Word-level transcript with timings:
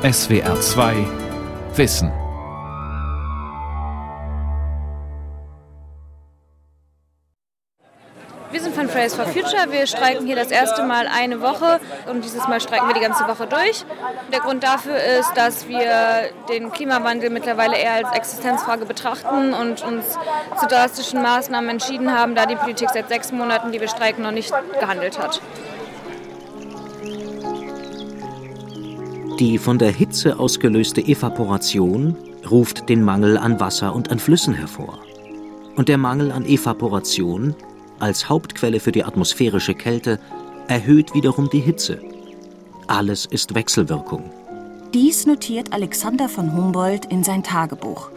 SWR 0.00 0.60
2 0.60 0.94
Wissen. 1.74 2.12
Wir 8.52 8.60
sind 8.60 8.76
von 8.76 8.88
Fridays 8.88 9.16
for 9.16 9.26
Future. 9.26 9.72
Wir 9.72 9.88
streiken 9.88 10.24
hier 10.24 10.36
das 10.36 10.52
erste 10.52 10.84
Mal 10.84 11.08
eine 11.08 11.40
Woche 11.40 11.80
und 12.08 12.24
dieses 12.24 12.46
Mal 12.46 12.60
streiken 12.60 12.86
wir 12.86 12.94
die 12.94 13.00
ganze 13.00 13.26
Woche 13.26 13.48
durch. 13.48 13.84
Der 14.32 14.38
Grund 14.38 14.62
dafür 14.62 14.94
ist, 14.94 15.32
dass 15.34 15.66
wir 15.66 16.30
den 16.48 16.70
Klimawandel 16.70 17.30
mittlerweile 17.30 17.76
eher 17.76 17.94
als 17.94 18.12
Existenzfrage 18.12 18.86
betrachten 18.86 19.52
und 19.52 19.82
uns 19.82 20.16
zu 20.60 20.66
drastischen 20.68 21.22
Maßnahmen 21.22 21.70
entschieden 21.70 22.16
haben, 22.16 22.36
da 22.36 22.46
die 22.46 22.54
Politik 22.54 22.90
seit 22.90 23.08
sechs 23.08 23.32
Monaten, 23.32 23.72
die 23.72 23.80
wir 23.80 23.88
streiken, 23.88 24.22
noch 24.22 24.30
nicht 24.30 24.52
gehandelt 24.78 25.18
hat. 25.18 25.42
Die 29.38 29.56
von 29.56 29.78
der 29.78 29.92
Hitze 29.92 30.40
ausgelöste 30.40 31.00
Evaporation 31.00 32.16
ruft 32.50 32.88
den 32.88 33.04
Mangel 33.04 33.38
an 33.38 33.60
Wasser 33.60 33.94
und 33.94 34.10
an 34.10 34.18
Flüssen 34.18 34.52
hervor. 34.52 34.98
Und 35.76 35.88
der 35.88 35.96
Mangel 35.96 36.32
an 36.32 36.44
Evaporation 36.44 37.54
als 38.00 38.28
Hauptquelle 38.28 38.80
für 38.80 38.90
die 38.90 39.04
atmosphärische 39.04 39.74
Kälte 39.74 40.18
erhöht 40.66 41.14
wiederum 41.14 41.48
die 41.50 41.60
Hitze. 41.60 42.00
Alles 42.88 43.26
ist 43.26 43.54
Wechselwirkung. 43.54 44.28
Dies 44.92 45.24
notiert 45.24 45.72
Alexander 45.72 46.28
von 46.28 46.56
Humboldt 46.56 47.04
in 47.04 47.22
sein 47.22 47.44
Tagebuch, 47.44 48.10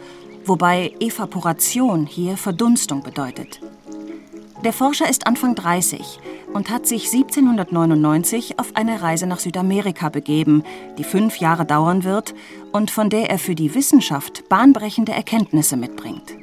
wobei 0.44 0.92
Evaporation 0.98 2.04
hier 2.04 2.36
Verdunstung 2.36 3.04
bedeutet. 3.04 3.60
Der 4.64 4.72
Forscher 4.72 5.08
ist 5.08 5.28
Anfang 5.28 5.54
30 5.54 6.18
und 6.52 6.70
hat 6.70 6.86
sich 6.86 7.06
1799 7.12 8.58
auf 8.58 8.76
eine 8.76 9.02
Reise 9.02 9.26
nach 9.26 9.38
Südamerika 9.38 10.08
begeben, 10.08 10.64
die 10.98 11.04
fünf 11.04 11.38
Jahre 11.38 11.64
dauern 11.64 12.04
wird 12.04 12.34
und 12.72 12.90
von 12.90 13.10
der 13.10 13.30
er 13.30 13.38
für 13.38 13.54
die 13.54 13.74
Wissenschaft 13.74 14.48
bahnbrechende 14.48 15.12
Erkenntnisse 15.12 15.76
mitbringt. 15.76 16.34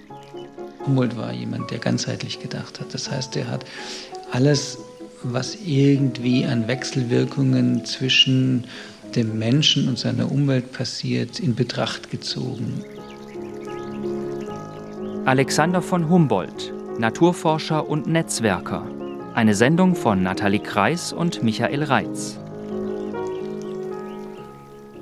Humboldt 0.86 1.18
war 1.18 1.34
jemand, 1.34 1.72
der 1.72 1.80
ganzheitlich 1.80 2.40
gedacht 2.40 2.80
hat. 2.80 2.94
Das 2.94 3.12
heißt, 3.12 3.36
er 3.36 3.50
hat 3.50 3.66
alles, 4.32 4.80
was 5.24 5.56
irgendwie 5.66 6.46
an 6.46 6.68
Wechselwirkungen 6.68 7.86
zwischen 7.86 8.66
dem 9.16 9.38
Menschen 9.38 9.88
und 9.88 10.00
seiner 10.00 10.32
Umwelt 10.32 10.72
passiert, 10.72 11.40
in 11.40 11.56
Betracht 11.56 12.10
gezogen. 12.10 12.84
Alexander 15.26 15.82
von 15.82 16.10
Humboldt, 16.10 16.74
Naturforscher 16.98 17.88
und 17.88 18.08
Netzwerker. 18.08 18.99
Eine 19.40 19.56
Sendung 19.56 19.96
von 19.96 20.22
Nathalie 20.22 20.60
Kreis 20.60 21.14
und 21.14 21.44
Michael 21.44 21.84
Reitz. 21.84 22.38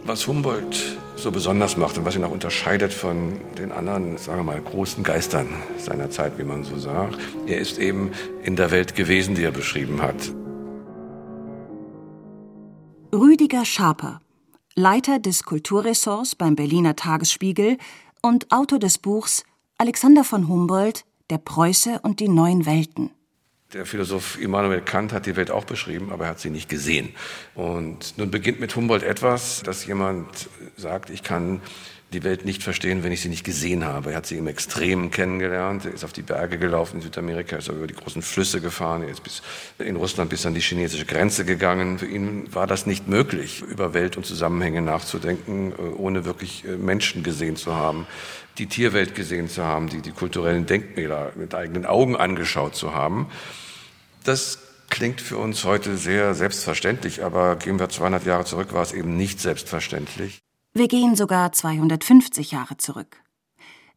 Was 0.04 0.28
Humboldt 0.28 1.00
so 1.16 1.32
besonders 1.32 1.76
macht 1.76 1.98
und 1.98 2.06
was 2.06 2.16
ihn 2.16 2.24
auch 2.24 2.30
unterscheidet 2.30 2.94
von 2.94 3.42
den 3.58 3.72
anderen, 3.72 4.16
sagen 4.20 4.38
wir 4.38 4.44
mal, 4.44 4.62
großen 4.62 5.04
Geistern 5.04 5.48
seiner 5.80 6.12
Zeit, 6.12 6.38
wie 6.38 6.44
man 6.44 6.64
so 6.64 6.78
sagt. 6.78 7.18
Er 7.48 7.58
ist 7.58 7.80
eben 7.80 8.12
in 8.44 8.56
der 8.56 8.70
Welt 8.70 8.94
gewesen, 8.94 9.34
die 9.34 9.42
er 9.42 9.50
beschrieben 9.50 10.04
hat. 10.04 10.32
Rüdiger 13.12 13.66
Schaper, 13.66 14.20
Leiter 14.76 15.18
des 15.18 15.46
Kulturressorts 15.46 16.36
beim 16.36 16.56
Berliner 16.56 16.96
Tagesspiegel 16.96 17.78
und 18.22 18.52
Autor 18.52 18.78
des 18.78 19.00
Buchs 19.00 19.44
Alexander 19.80 20.24
von 20.24 20.48
Humboldt, 20.48 21.06
der 21.32 21.40
Preuße 21.40 22.02
und 22.04 22.20
die 22.20 22.30
neuen 22.30 22.68
Welten. 22.68 23.10
Der 23.74 23.86
Philosoph 23.86 24.40
Immanuel 24.40 24.80
Kant 24.80 25.12
hat 25.12 25.26
die 25.26 25.36
Welt 25.36 25.52
auch 25.52 25.66
beschrieben, 25.66 26.14
aber 26.14 26.24
er 26.24 26.30
hat 26.32 26.40
sie 26.40 26.50
nicht 26.50 26.70
gesehen. 26.70 27.14
Und 27.54 28.18
nun 28.18 28.32
beginnt 28.32 28.62
mit 28.62 28.74
Humboldt 28.78 29.04
etwas, 29.04 29.62
dass 29.62 29.86
jemand 29.86 30.48
sagt, 30.78 31.10
ich 31.10 31.22
kann 31.22 31.62
die 32.14 32.24
Welt 32.24 32.46
nicht 32.46 32.64
verstehen, 32.64 33.04
wenn 33.04 33.12
ich 33.12 33.22
sie 33.22 33.28
nicht 33.28 33.44
gesehen 33.44 33.84
habe. 33.84 34.12
Er 34.12 34.18
hat 34.18 34.26
sie 34.26 34.38
im 34.38 34.48
Extremen 34.48 35.12
kennengelernt, 35.12 35.86
er 35.86 35.94
ist 35.94 36.06
auf 36.06 36.14
die 36.14 36.22
Berge 36.22 36.58
gelaufen 36.58 36.98
in 36.98 37.02
Südamerika, 37.02 37.58
ist 37.58 37.68
über 37.68 37.86
die 37.86 37.96
großen 37.96 38.22
Flüsse 38.22 38.62
gefahren, 38.62 39.04
er 39.04 39.10
ist 39.10 39.24
bis 39.24 39.42
in 39.78 39.98
Russland 39.98 40.30
bis 40.30 40.46
an 40.46 40.54
die 40.54 40.62
chinesische 40.62 41.06
Grenze 41.06 41.44
gegangen. 41.44 42.00
Für 42.00 42.06
ihn 42.06 42.54
war 42.54 42.66
das 42.66 42.86
nicht 42.86 43.10
möglich, 43.10 43.62
über 43.62 43.94
Welt 43.94 44.16
und 44.16 44.26
Zusammenhänge 44.26 44.82
nachzudenken, 44.82 45.74
äh, 45.74 45.82
ohne 45.82 46.24
wirklich 46.24 46.64
äh, 46.64 46.78
Menschen 46.78 47.24
gesehen 47.24 47.58
zu 47.58 47.76
haben, 47.76 48.08
die 48.58 48.68
Tierwelt 48.68 49.14
gesehen 49.14 49.50
zu 49.50 49.66
haben, 49.66 49.90
die 49.90 50.02
die 50.02 50.12
kulturellen 50.12 50.66
Denkmäler 50.66 51.34
mit 51.36 51.54
eigenen 51.54 51.86
Augen 51.86 52.16
angeschaut 52.16 52.76
zu 52.76 52.94
haben. 52.94 53.28
Das 54.24 54.60
klingt 54.90 55.20
für 55.20 55.38
uns 55.38 55.66
heute 55.66 55.98
sehr 55.98 56.34
selbstverständlich, 56.36 57.22
aber 57.22 57.58
gehen 57.58 57.80
wir 57.80 57.90
200 57.90 58.26
Jahre 58.26 58.46
zurück, 58.46 58.74
war 58.74 58.82
es 58.82 58.94
eben 58.94 59.18
nicht 59.18 59.42
selbstverständlich. 59.42 60.40
Wir 60.78 60.88
gehen 60.88 61.16
sogar 61.16 61.52
250 61.52 62.52
Jahre 62.52 62.78
zurück. 62.78 63.24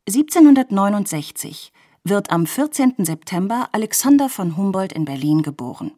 1769 0.09 1.75
wird 2.05 2.31
am 2.31 2.47
14. 2.47 2.95
September 3.05 3.69
Alexander 3.73 4.31
von 4.31 4.57
Humboldt 4.57 4.95
in 4.95 5.05
Berlin 5.05 5.43
geboren. 5.43 5.93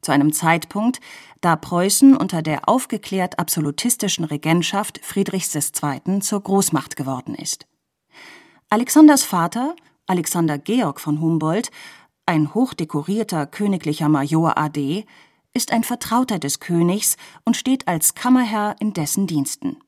Zu 0.00 0.12
einem 0.12 0.32
Zeitpunkt, 0.32 1.00
da 1.42 1.56
Preußen 1.56 2.16
unter 2.16 2.40
der 2.40 2.70
aufgeklärt 2.70 3.38
absolutistischen 3.38 4.24
Regentschaft 4.24 4.98
Friedrichs 5.02 5.54
II. 5.54 6.20
zur 6.20 6.40
Großmacht 6.40 6.96
geworden 6.96 7.34
ist. 7.34 7.66
Alexanders 8.70 9.24
Vater, 9.24 9.76
Alexander 10.06 10.56
Georg 10.56 11.00
von 11.00 11.20
Humboldt, 11.20 11.70
ein 12.24 12.54
hochdekorierter 12.54 13.46
königlicher 13.46 14.08
Major 14.08 14.56
AD, 14.56 15.04
ist 15.52 15.70
ein 15.70 15.84
Vertrauter 15.84 16.38
des 16.38 16.60
Königs 16.60 17.18
und 17.44 17.58
steht 17.58 17.86
als 17.88 18.14
Kammerherr 18.14 18.76
in 18.80 18.94
dessen 18.94 19.26
Diensten. 19.26 19.83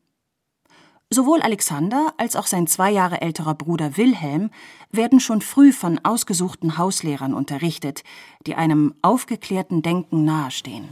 Sowohl 1.09 1.41
Alexander 1.41 2.15
als 2.17 2.35
auch 2.35 2.49
sein 2.49 2.67
zwei 2.67 2.91
Jahre 2.91 3.21
älterer 3.21 3.55
Bruder 3.55 3.97
Wilhelm 3.97 4.51
werden 4.91 5.21
schon 5.21 5.41
früh 5.41 5.73
von 5.73 6.01
ausgesuchten 6.05 6.79
Hauslehrern 6.79 7.33
unterrichtet, 7.33 8.03
die 8.45 8.57
einem 8.57 8.93
aufgeklärten 9.03 9.83
Denken 9.83 10.25
nahestehen. 10.25 10.89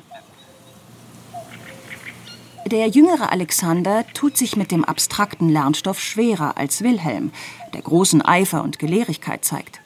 Der 2.67 2.87
jüngere 2.89 3.33
Alexander 3.33 4.07
tut 4.15 4.37
sich 4.37 4.57
mit 4.57 4.71
dem 4.71 4.85
abstrakten 4.85 5.49
Lernstoff 5.49 6.01
schwerer 6.01 6.57
als 6.57 6.83
Wilhelm, 6.83 7.33
der 7.73 7.83
großen 7.83 8.23
Eifer 8.23 8.63
und 8.63 8.79
Gelehrigkeit 8.79 9.45
zeigt. 9.45 9.81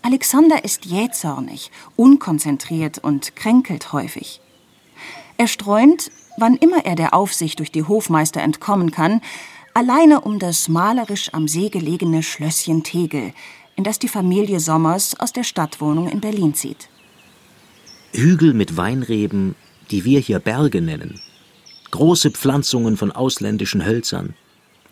Alexander 0.00 0.64
ist 0.64 0.86
jähzornig, 0.86 1.70
unkonzentriert 1.96 2.98
und 2.98 3.36
kränkelt 3.36 3.92
häufig. 3.92 4.40
Er 5.40 5.48
streunt, 5.48 6.10
wann 6.36 6.56
immer 6.56 6.84
er 6.84 6.96
der 6.96 7.14
Aufsicht 7.14 7.60
durch 7.60 7.72
die 7.72 7.84
Hofmeister 7.84 8.42
entkommen 8.42 8.90
kann, 8.90 9.22
alleine 9.72 10.20
um 10.20 10.38
das 10.38 10.68
malerisch 10.68 11.32
am 11.32 11.48
See 11.48 11.70
gelegene 11.70 12.22
Schlösschen 12.22 12.82
Tegel, 12.82 13.32
in 13.74 13.82
das 13.82 13.98
die 13.98 14.08
Familie 14.08 14.60
Sommers 14.60 15.18
aus 15.18 15.32
der 15.32 15.44
Stadtwohnung 15.44 16.10
in 16.10 16.20
Berlin 16.20 16.52
zieht. 16.52 16.90
Hügel 18.12 18.52
mit 18.52 18.76
Weinreben, 18.76 19.54
die 19.90 20.04
wir 20.04 20.20
hier 20.20 20.40
Berge 20.40 20.82
nennen, 20.82 21.22
große 21.90 22.32
Pflanzungen 22.32 22.98
von 22.98 23.10
ausländischen 23.10 23.86
Hölzern, 23.86 24.34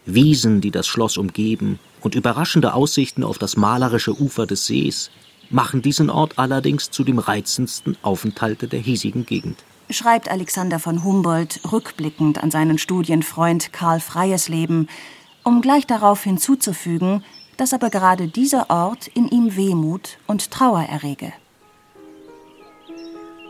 Wiesen, 0.07 0.63
die 0.63 0.71
das 0.71 0.87
Schloss 0.87 1.19
umgeben, 1.19 1.79
und 2.01 2.15
überraschende 2.15 2.73
Aussichten 2.73 3.23
auf 3.23 3.37
das 3.37 3.59
malerische 3.59 4.19
Ufer 4.19 4.47
des 4.47 4.65
Sees 4.65 5.11
machen 5.51 5.83
diesen 5.83 6.09
Ort 6.09 6.39
allerdings 6.39 6.91
zu 6.91 7.05
dem 7.05 7.19
reizendsten 7.19 7.99
Aufenthalte 8.01 8.67
der 8.67 8.81
hiesigen 8.81 9.27
Gegend 9.27 9.63
schreibt 9.91 10.31
Alexander 10.31 10.79
von 10.79 11.05
Humboldt 11.05 11.61
rückblickend 11.71 12.43
an 12.43 12.51
seinen 12.51 12.79
Studienfreund 12.79 13.73
Karl 13.73 14.01
Freies 14.01 14.49
Leben, 14.49 14.89
um 15.45 15.61
gleich 15.61 15.87
darauf 15.87 16.23
hinzuzufügen, 16.23 17.25
dass 17.57 17.73
aber 17.73 17.91
gerade 17.91 18.29
dieser 18.29 18.71
Ort 18.71 19.09
in 19.09 19.29
ihm 19.29 19.57
Wehmut 19.57 20.19
und 20.27 20.51
Trauer 20.51 20.83
errege. 20.83 21.33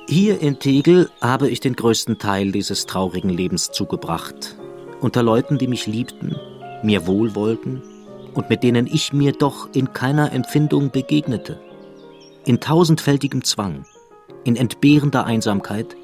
Hier 0.09 0.41
in 0.41 0.59
Tegel 0.59 1.10
habe 1.21 1.50
ich 1.50 1.60
den 1.60 1.76
größten 1.76 2.19
Teil 2.19 2.50
dieses 2.50 2.87
traurigen 2.87 3.28
Lebens 3.28 3.70
zugebracht, 3.72 4.56
unter 5.02 5.23
Leuten, 5.23 5.58
die 5.58 5.67
mich 5.67 5.87
liebten, 5.87 6.35
mir 6.82 7.06
wohlwollten 7.06 7.82
und 8.32 8.49
mit 8.49 8.62
denen 8.62 8.87
ich 8.87 9.12
mir 9.12 9.32
doch 9.32 9.69
in 9.75 9.93
keiner 9.93 10.32
Empfindung 10.32 10.90
begegnete, 10.90 11.61
in 12.46 12.58
tausendfältigem 12.58 13.44
Zwang, 13.44 13.85
in 14.44 14.56
entbehrender 14.56 15.26
Einsamkeit, 15.26 15.94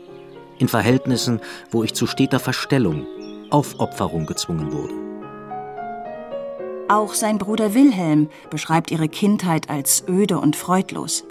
in 0.59 0.69
Verhältnissen, 0.69 1.41
wo 1.71 1.83
ich 1.83 1.95
zu 1.95 2.07
steter 2.07 2.41
Verstellung, 2.41 3.07
Aufopferung 3.51 4.27
gezwungen 4.27 4.73
wurde. 4.73 4.95
Auch 6.89 7.15
sein 7.15 7.39
Bruder 7.39 7.73
Wilhelm 7.75 8.29
beschreibt 8.51 8.91
ihre 8.91 9.09
Kindheit 9.09 9.71
als 9.71 10.05
öde 10.07 10.39
und 10.39 10.55
freudlos. 10.55 11.25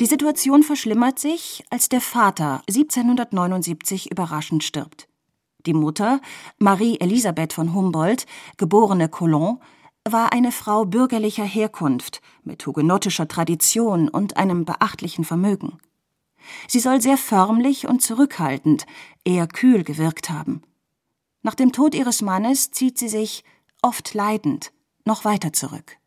Die 0.00 0.06
Situation 0.06 0.62
verschlimmert 0.62 1.18
sich, 1.18 1.64
als 1.70 1.88
der 1.88 2.00
Vater 2.00 2.62
1779 2.68 4.10
überraschend 4.10 4.64
stirbt. 4.64 5.08
Die 5.66 5.74
Mutter, 5.74 6.20
Marie 6.58 6.98
Elisabeth 7.00 7.52
von 7.52 7.74
Humboldt, 7.74 8.24
geborene 8.56 9.08
Collomb, 9.08 9.60
war 10.08 10.32
eine 10.32 10.52
Frau 10.52 10.84
bürgerlicher 10.84 11.44
Herkunft 11.44 12.22
mit 12.42 12.64
hugenottischer 12.64 13.28
Tradition 13.28 14.08
und 14.08 14.36
einem 14.36 14.64
beachtlichen 14.64 15.24
Vermögen. 15.24 15.78
Sie 16.66 16.80
soll 16.80 17.00
sehr 17.00 17.16
förmlich 17.16 17.86
und 17.86 18.02
zurückhaltend, 18.02 18.86
eher 19.24 19.46
kühl 19.46 19.84
gewirkt 19.84 20.30
haben. 20.30 20.62
Nach 21.42 21.54
dem 21.54 21.72
Tod 21.72 21.94
ihres 21.94 22.22
Mannes 22.22 22.70
zieht 22.70 22.98
sie 22.98 23.08
sich, 23.08 23.44
oft 23.82 24.14
leidend, 24.14 24.72
noch 25.04 25.24
weiter 25.24 25.52
zurück 25.52 25.98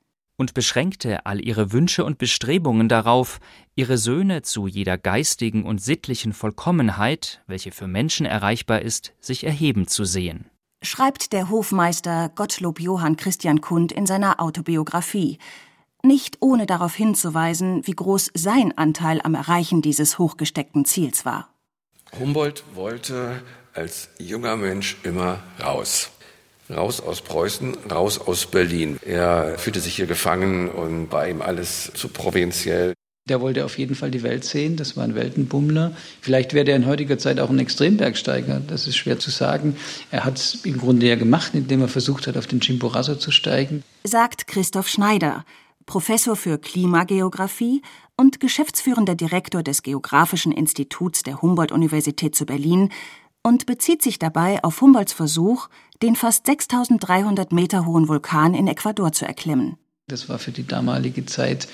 und 0.42 0.56
beschränkte 0.56 1.28
all 1.28 1.40
ihre 1.40 1.72
Wünsche 1.72 2.04
und 2.04 2.18
Bestrebungen 2.18 2.90
darauf, 2.90 3.40
ihre 3.76 4.00
Söhne 4.00 4.42
zu 4.42 4.66
jeder 4.66 4.98
geistigen 4.98 5.64
und 5.64 5.80
sittlichen 5.80 6.34
Vollkommenheit, 6.34 7.44
welche 7.46 7.72
für 7.72 7.86
Menschen 7.86 8.26
erreichbar 8.26 8.82
ist, 8.82 9.14
sich 9.20 9.44
erheben 9.44 9.88
zu 9.88 10.04
sehen. 10.04 10.50
Schreibt 10.82 11.32
der 11.32 11.52
Hofmeister 11.52 12.30
Gottlob 12.30 12.80
Johann 12.80 13.18
Christian 13.18 13.62
Kund 13.62 13.92
in 13.92 14.08
seiner 14.08 14.40
Autobiografie, 14.42 15.38
nicht 16.04 16.38
ohne 16.40 16.66
darauf 16.66 16.96
hinzuweisen, 16.96 17.86
wie 17.86 17.96
groß 17.96 18.32
sein 18.34 18.78
Anteil 18.78 19.22
am 19.24 19.36
Erreichen 19.36 19.82
dieses 19.82 20.20
hochgesteckten 20.20 20.86
Ziels 20.86 21.26
war. 21.26 21.50
Humboldt 22.20 22.64
wollte 22.74 23.42
als 23.74 24.10
junger 24.18 24.58
Mensch 24.58 24.98
immer 25.04 25.40
raus. 25.64 26.12
Raus 26.70 27.02
aus 27.02 27.22
Preußen, 27.22 27.76
raus 27.90 28.20
aus 28.20 28.46
Berlin. 28.46 28.98
Er 29.06 29.58
fühlte 29.58 29.80
sich 29.80 29.96
hier 29.96 30.08
gefangen 30.08 30.70
und 30.70 31.12
war 31.12 31.28
ihm 31.28 31.42
alles 31.42 31.92
zu 31.94 32.08
provinziell. 32.08 32.94
Der 33.30 33.40
wollte 33.40 33.66
auf 33.66 33.78
jeden 33.78 33.96
Fall 33.96 34.10
die 34.10 34.24
Welt 34.24 34.44
sehen, 34.44 34.78
das 34.78 34.98
war 34.98 35.04
ein 35.04 35.14
Weltenbummler. 35.14 35.96
Vielleicht 36.22 36.54
wäre 36.54 36.72
er 36.72 36.76
in 36.76 36.88
heutiger 36.88 37.20
Zeit 37.20 37.40
auch 37.40 37.52
ein 37.52 37.60
Extrembergsteiger, 37.60 38.62
das 38.66 38.88
ist 38.88 38.98
schwer 38.98 39.20
zu 39.20 39.30
sagen. 39.30 39.76
Er 40.10 40.26
hat 40.26 40.38
es 40.38 40.66
im 40.66 40.80
Grunde 40.80 41.06
ja 41.08 41.16
gemacht, 41.16 41.52
indem 41.54 41.82
er 41.82 41.88
versucht 41.88 42.26
hat, 42.26 42.36
auf 42.36 42.48
den 42.48 42.62
Chimborazo 42.62 43.16
zu 43.16 43.30
steigen. 43.30 43.84
Sagt 44.04 44.48
Christoph 44.48 44.88
Schneider, 44.88 45.46
Professor 45.92 46.38
für 46.38 46.58
Klimageographie 46.58 47.82
und 48.16 48.40
geschäftsführender 48.40 49.14
Direktor 49.14 49.62
des 49.62 49.84
Geographischen 49.84 50.54
Instituts 50.54 51.22
der 51.24 51.42
Humboldt-Universität 51.42 52.34
zu 52.34 52.46
Berlin 52.46 52.94
und 53.44 53.66
bezieht 53.66 54.02
sich 54.02 54.18
dabei 54.18 54.64
auf 54.64 54.80
Humboldts 54.80 55.12
Versuch, 55.12 55.68
den 56.02 56.16
fast 56.16 56.46
6300 56.46 57.52
Meter 57.52 57.86
hohen 57.86 58.08
Vulkan 58.08 58.54
in 58.54 58.70
Ecuador 58.70 59.12
zu 59.12 59.26
erklimmen. 59.26 59.76
Das 60.08 60.30
war 60.30 60.40
für 60.40 60.52
die 60.52 60.66
damalige 60.66 61.26
Zeit 61.26 61.68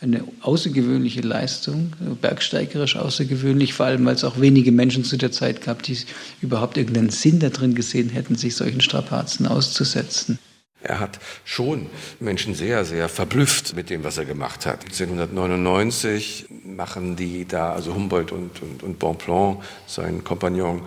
eine 0.00 0.22
außergewöhnliche 0.42 1.22
Leistung, 1.22 1.94
bergsteigerisch 2.20 2.94
außergewöhnlich, 2.94 3.74
vor 3.74 3.86
allem 3.86 4.04
weil 4.04 4.14
es 4.14 4.22
auch 4.22 4.40
wenige 4.40 4.70
Menschen 4.70 5.02
zu 5.02 5.16
der 5.16 5.32
Zeit 5.32 5.62
gab, 5.62 5.82
die 5.82 5.98
überhaupt 6.40 6.76
irgendeinen 6.76 7.10
Sinn 7.10 7.40
darin 7.40 7.74
gesehen 7.74 8.10
hätten, 8.10 8.36
sich 8.36 8.54
solchen 8.54 8.80
Strapazen 8.80 9.48
auszusetzen. 9.48 10.38
Er 10.84 11.00
hat 11.00 11.18
schon 11.44 11.86
Menschen 12.20 12.54
sehr, 12.54 12.84
sehr 12.84 13.08
verblüfft 13.08 13.74
mit 13.74 13.88
dem, 13.88 14.04
was 14.04 14.18
er 14.18 14.26
gemacht 14.26 14.66
hat. 14.66 14.84
1799 14.84 16.46
machen 16.64 17.16
die 17.16 17.46
da, 17.46 17.72
also 17.72 17.94
Humboldt 17.94 18.32
und, 18.32 18.60
und, 18.60 18.82
und 18.82 18.98
Bonpland, 18.98 19.62
sein 19.86 20.24
Kompagnon 20.24 20.82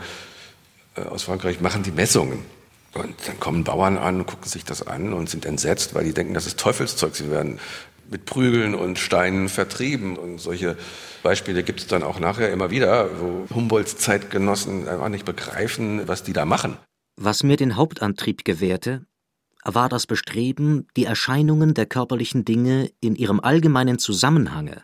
äh, 0.95 1.01
aus 1.01 1.23
Frankreich, 1.23 1.61
machen 1.61 1.81
die 1.81 1.91
Messungen. 1.91 2.45
Und 2.93 3.15
dann 3.25 3.39
kommen 3.39 3.63
Bauern 3.63 3.97
an, 3.97 4.25
gucken 4.27 4.47
sich 4.47 4.63
das 4.63 4.85
an 4.85 5.13
und 5.13 5.31
sind 5.31 5.47
entsetzt, 5.47 5.95
weil 5.95 6.03
die 6.03 6.13
denken, 6.13 6.35
das 6.35 6.45
ist 6.45 6.59
Teufelszeug. 6.59 7.15
Sie 7.15 7.31
werden 7.31 7.59
mit 8.11 8.25
Prügeln 8.25 8.75
und 8.75 8.99
Steinen 8.99 9.49
vertrieben. 9.49 10.15
Und 10.15 10.39
solche 10.39 10.77
Beispiele 11.23 11.63
gibt 11.63 11.79
es 11.79 11.87
dann 11.87 12.03
auch 12.03 12.19
nachher 12.19 12.51
immer 12.51 12.69
wieder, 12.69 13.09
wo 13.19 13.47
Humboldts 13.53 13.97
Zeitgenossen 13.97 14.87
einfach 14.87 15.09
nicht 15.09 15.25
begreifen, 15.25 16.07
was 16.07 16.21
die 16.21 16.33
da 16.33 16.45
machen. 16.45 16.77
Was 17.19 17.41
mir 17.41 17.57
den 17.57 17.75
Hauptantrieb 17.75 18.45
gewährte, 18.45 19.05
war 19.73 19.89
das 19.89 20.07
Bestreben, 20.07 20.87
die 20.95 21.05
Erscheinungen 21.05 21.73
der 21.73 21.85
körperlichen 21.85 22.45
Dinge 22.45 22.91
in 23.01 23.15
ihrem 23.15 23.39
allgemeinen 23.39 23.99
Zusammenhange, 23.99 24.83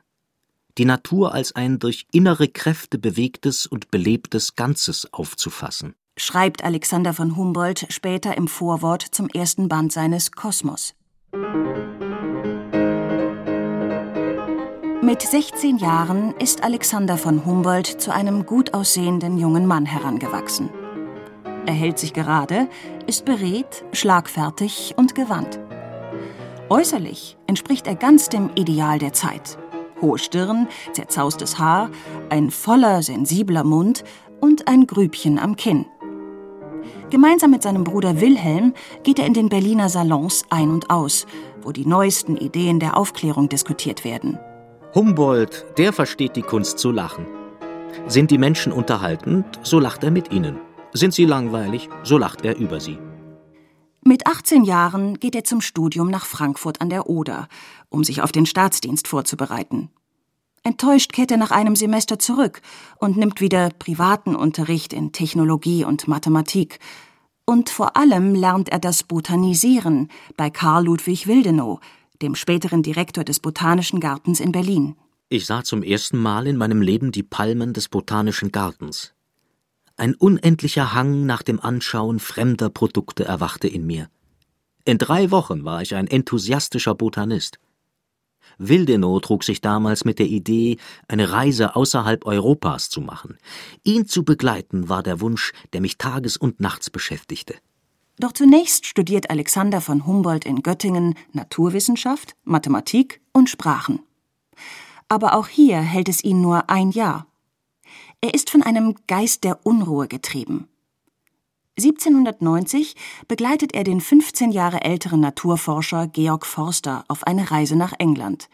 die 0.77 0.85
Natur 0.85 1.33
als 1.33 1.55
ein 1.55 1.79
durch 1.79 2.07
innere 2.11 2.47
Kräfte 2.47 2.97
bewegtes 2.97 3.65
und 3.65 3.91
belebtes 3.91 4.55
Ganzes 4.55 5.11
aufzufassen. 5.13 5.95
Schreibt 6.17 6.63
Alexander 6.63 7.13
von 7.13 7.35
Humboldt 7.35 7.87
später 7.89 8.37
im 8.37 8.47
Vorwort 8.47 9.01
zum 9.01 9.29
ersten 9.29 9.67
Band 9.67 9.91
seines 9.91 10.31
Kosmos. 10.31 10.93
Mit 15.01 15.21
16 15.21 15.77
Jahren 15.77 16.33
ist 16.37 16.63
Alexander 16.63 17.17
von 17.17 17.45
Humboldt 17.45 17.87
zu 17.87 18.13
einem 18.13 18.45
gut 18.45 18.73
aussehenden 18.73 19.37
jungen 19.37 19.65
Mann 19.65 19.85
herangewachsen. 19.85 20.69
Er 21.65 21.73
hält 21.73 21.97
sich 21.97 22.13
gerade, 22.13 22.67
ist 23.07 23.25
beredt, 23.25 23.85
schlagfertig 23.93 24.95
und 24.97 25.15
gewandt. 25.15 25.59
Äußerlich 26.69 27.37
entspricht 27.47 27.87
er 27.87 27.95
ganz 27.95 28.29
dem 28.29 28.49
Ideal 28.55 28.99
der 28.99 29.13
Zeit. 29.13 29.57
Hohe 30.01 30.17
Stirn, 30.17 30.67
zerzaustes 30.91 31.59
Haar, 31.59 31.89
ein 32.29 32.51
voller, 32.51 33.01
sensibler 33.01 33.63
Mund 33.63 34.03
und 34.41 34.67
ein 34.67 34.87
Grübchen 34.87 35.39
am 35.39 35.55
Kinn. 35.55 35.85
Gemeinsam 37.09 37.51
mit 37.51 37.63
seinem 37.63 37.83
Bruder 37.83 38.19
Wilhelm 38.19 38.73
geht 39.03 39.19
er 39.19 39.25
in 39.25 39.33
den 39.33 39.47
Berliner 39.47 39.87
Salons 39.87 40.43
ein 40.49 40.69
und 40.69 40.89
aus, 40.89 41.25
wo 41.61 41.71
die 41.71 41.85
neuesten 41.85 42.35
Ideen 42.35 42.79
der 42.79 42.97
Aufklärung 42.97 43.47
diskutiert 43.47 44.03
werden. 44.03 44.37
Humboldt, 44.95 45.65
der 45.77 45.93
versteht 45.93 46.35
die 46.35 46.41
Kunst 46.41 46.79
zu 46.79 46.91
lachen. 46.91 47.25
Sind 48.07 48.31
die 48.31 48.37
Menschen 48.37 48.73
unterhaltend, 48.73 49.45
so 49.63 49.79
lacht 49.79 50.03
er 50.03 50.11
mit 50.11 50.33
ihnen. 50.33 50.57
Sind 50.93 51.13
sie 51.13 51.25
langweilig, 51.25 51.89
so 52.03 52.17
lacht 52.17 52.45
er 52.45 52.57
über 52.57 52.79
sie. 52.79 52.99
Mit 54.05 54.27
18 54.27 54.63
Jahren 54.63 55.19
geht 55.19 55.33
er 55.33 55.43
zum 55.43 55.61
Studium 55.61 56.09
nach 56.09 56.25
Frankfurt 56.25 56.81
an 56.81 56.89
der 56.89 57.09
Oder, 57.09 57.47
um 57.89 58.03
sich 58.03 58.21
auf 58.21 58.31
den 58.31 58.45
Staatsdienst 58.45 59.07
vorzubereiten. 59.07 59.89
Enttäuscht 60.63 61.11
kehrt 61.13 61.31
er 61.31 61.37
nach 61.37 61.51
einem 61.51 61.75
Semester 61.75 62.19
zurück 62.19 62.61
und 62.97 63.17
nimmt 63.17 63.41
wieder 63.41 63.69
privaten 63.69 64.35
Unterricht 64.35 64.93
in 64.93 65.11
Technologie 65.11 65.83
und 65.83 66.07
Mathematik. 66.07 66.79
Und 67.45 67.69
vor 67.69 67.97
allem 67.97 68.35
lernt 68.35 68.69
er 68.69 68.79
das 68.79 69.03
Botanisieren 69.03 70.09
bei 70.37 70.49
Karl 70.49 70.85
Ludwig 70.85 71.27
Willdenow, 71.27 71.79
dem 72.21 72.35
späteren 72.35 72.83
Direktor 72.83 73.23
des 73.23 73.39
Botanischen 73.39 73.99
Gartens 73.99 74.39
in 74.39 74.51
Berlin. 74.51 74.95
Ich 75.27 75.45
sah 75.45 75.63
zum 75.63 75.81
ersten 75.83 76.17
Mal 76.17 76.47
in 76.47 76.57
meinem 76.57 76.81
Leben 76.81 77.11
die 77.11 77.23
Palmen 77.23 77.73
des 77.73 77.89
Botanischen 77.89 78.51
Gartens. 78.51 79.13
Ein 79.95 80.15
unendlicher 80.15 80.93
Hang 80.93 81.25
nach 81.25 81.43
dem 81.43 81.59
Anschauen 81.59 82.19
fremder 82.19 82.69
Produkte 82.69 83.25
erwachte 83.25 83.67
in 83.67 83.85
mir. 83.85 84.09
In 84.85 84.97
drei 84.97 85.29
Wochen 85.29 85.63
war 85.65 85.81
ich 85.81 85.95
ein 85.95 86.07
enthusiastischer 86.07 86.95
Botanist. 86.95 87.59
Willdenow 88.57 89.21
trug 89.21 89.43
sich 89.43 89.61
damals 89.61 90.03
mit 90.03 90.19
der 90.19 90.25
Idee, 90.25 90.77
eine 91.07 91.31
Reise 91.31 91.75
außerhalb 91.75 92.25
Europas 92.25 92.89
zu 92.89 93.01
machen. 93.01 93.37
Ihn 93.83 94.07
zu 94.07 94.23
begleiten 94.23 94.89
war 94.89 95.03
der 95.03 95.21
Wunsch, 95.21 95.53
der 95.73 95.81
mich 95.81 95.97
tages 95.97 96.37
und 96.37 96.59
nachts 96.59 96.89
beschäftigte. 96.89 97.55
Doch 98.19 98.31
zunächst 98.31 98.85
studiert 98.85 99.29
Alexander 99.29 99.79
von 99.81 100.05
Humboldt 100.05 100.45
in 100.45 100.61
Göttingen 100.61 101.15
Naturwissenschaft, 101.31 102.35
Mathematik 102.43 103.21
und 103.31 103.49
Sprachen. 103.49 104.01
Aber 105.07 105.35
auch 105.35 105.47
hier 105.47 105.79
hält 105.79 106.09
es 106.09 106.23
ihn 106.23 106.41
nur 106.41 106.69
ein 106.69 106.91
Jahr. 106.91 107.27
Er 108.23 108.33
ist 108.33 108.49
von 108.49 108.63
einem 108.63 108.95
Geist 109.07 109.43
der 109.43 109.65
Unruhe 109.65 110.07
getrieben. 110.07 110.69
1790 111.77 112.95
begleitet 113.27 113.73
er 113.73 113.83
den 113.83 113.99
15 113.99 114.53
Jahre 114.53 114.81
älteren 114.81 115.19
Naturforscher 115.19 116.07
Georg 116.07 116.45
Forster 116.45 117.03
auf 117.09 117.27
eine 117.27 117.51
Reise 117.51 117.75
nach 117.75 117.91
England. 117.99 118.47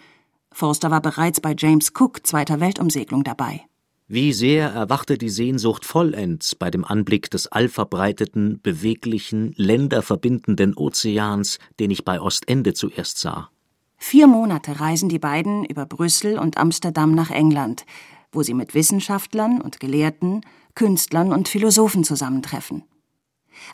Forster 0.52 0.90
war 0.90 1.04
bereits 1.04 1.40
bei 1.40 1.54
James 1.56 1.92
Cook 1.96 2.26
Zweiter 2.26 2.60
Weltumsegelung 2.60 3.24
dabei. 3.24 3.62
Wie 4.08 4.34
sehr 4.34 4.70
erwachte 4.70 5.20
die 5.20 5.30
Sehnsucht 5.30 5.86
vollends 5.86 6.56
bei 6.56 6.72
dem 6.72 6.84
Anblick 6.84 7.30
des 7.30 7.46
allverbreiteten, 7.46 8.60
beweglichen, 8.64 9.54
länderverbindenden 9.56 10.76
Ozeans, 10.76 11.60
den 11.80 11.92
ich 11.92 12.04
bei 12.04 12.20
Ostende 12.20 12.74
zuerst 12.74 13.20
sah. 13.20 13.52
Vier 13.98 14.26
Monate 14.26 14.80
reisen 14.80 15.10
die 15.10 15.20
beiden 15.20 15.64
über 15.64 15.86
Brüssel 15.86 16.40
und 16.40 16.58
Amsterdam 16.58 17.14
nach 17.14 17.30
England, 17.30 17.86
wo 18.32 18.44
sie 18.44 18.54
mit 18.54 18.74
Wissenschaftlern 18.74 19.62
und 19.62 19.80
Gelehrten, 19.80 20.42
Künstlern 20.76 21.34
und 21.34 21.48
Philosophen 21.48 22.04
zusammentreffen. 22.04 22.84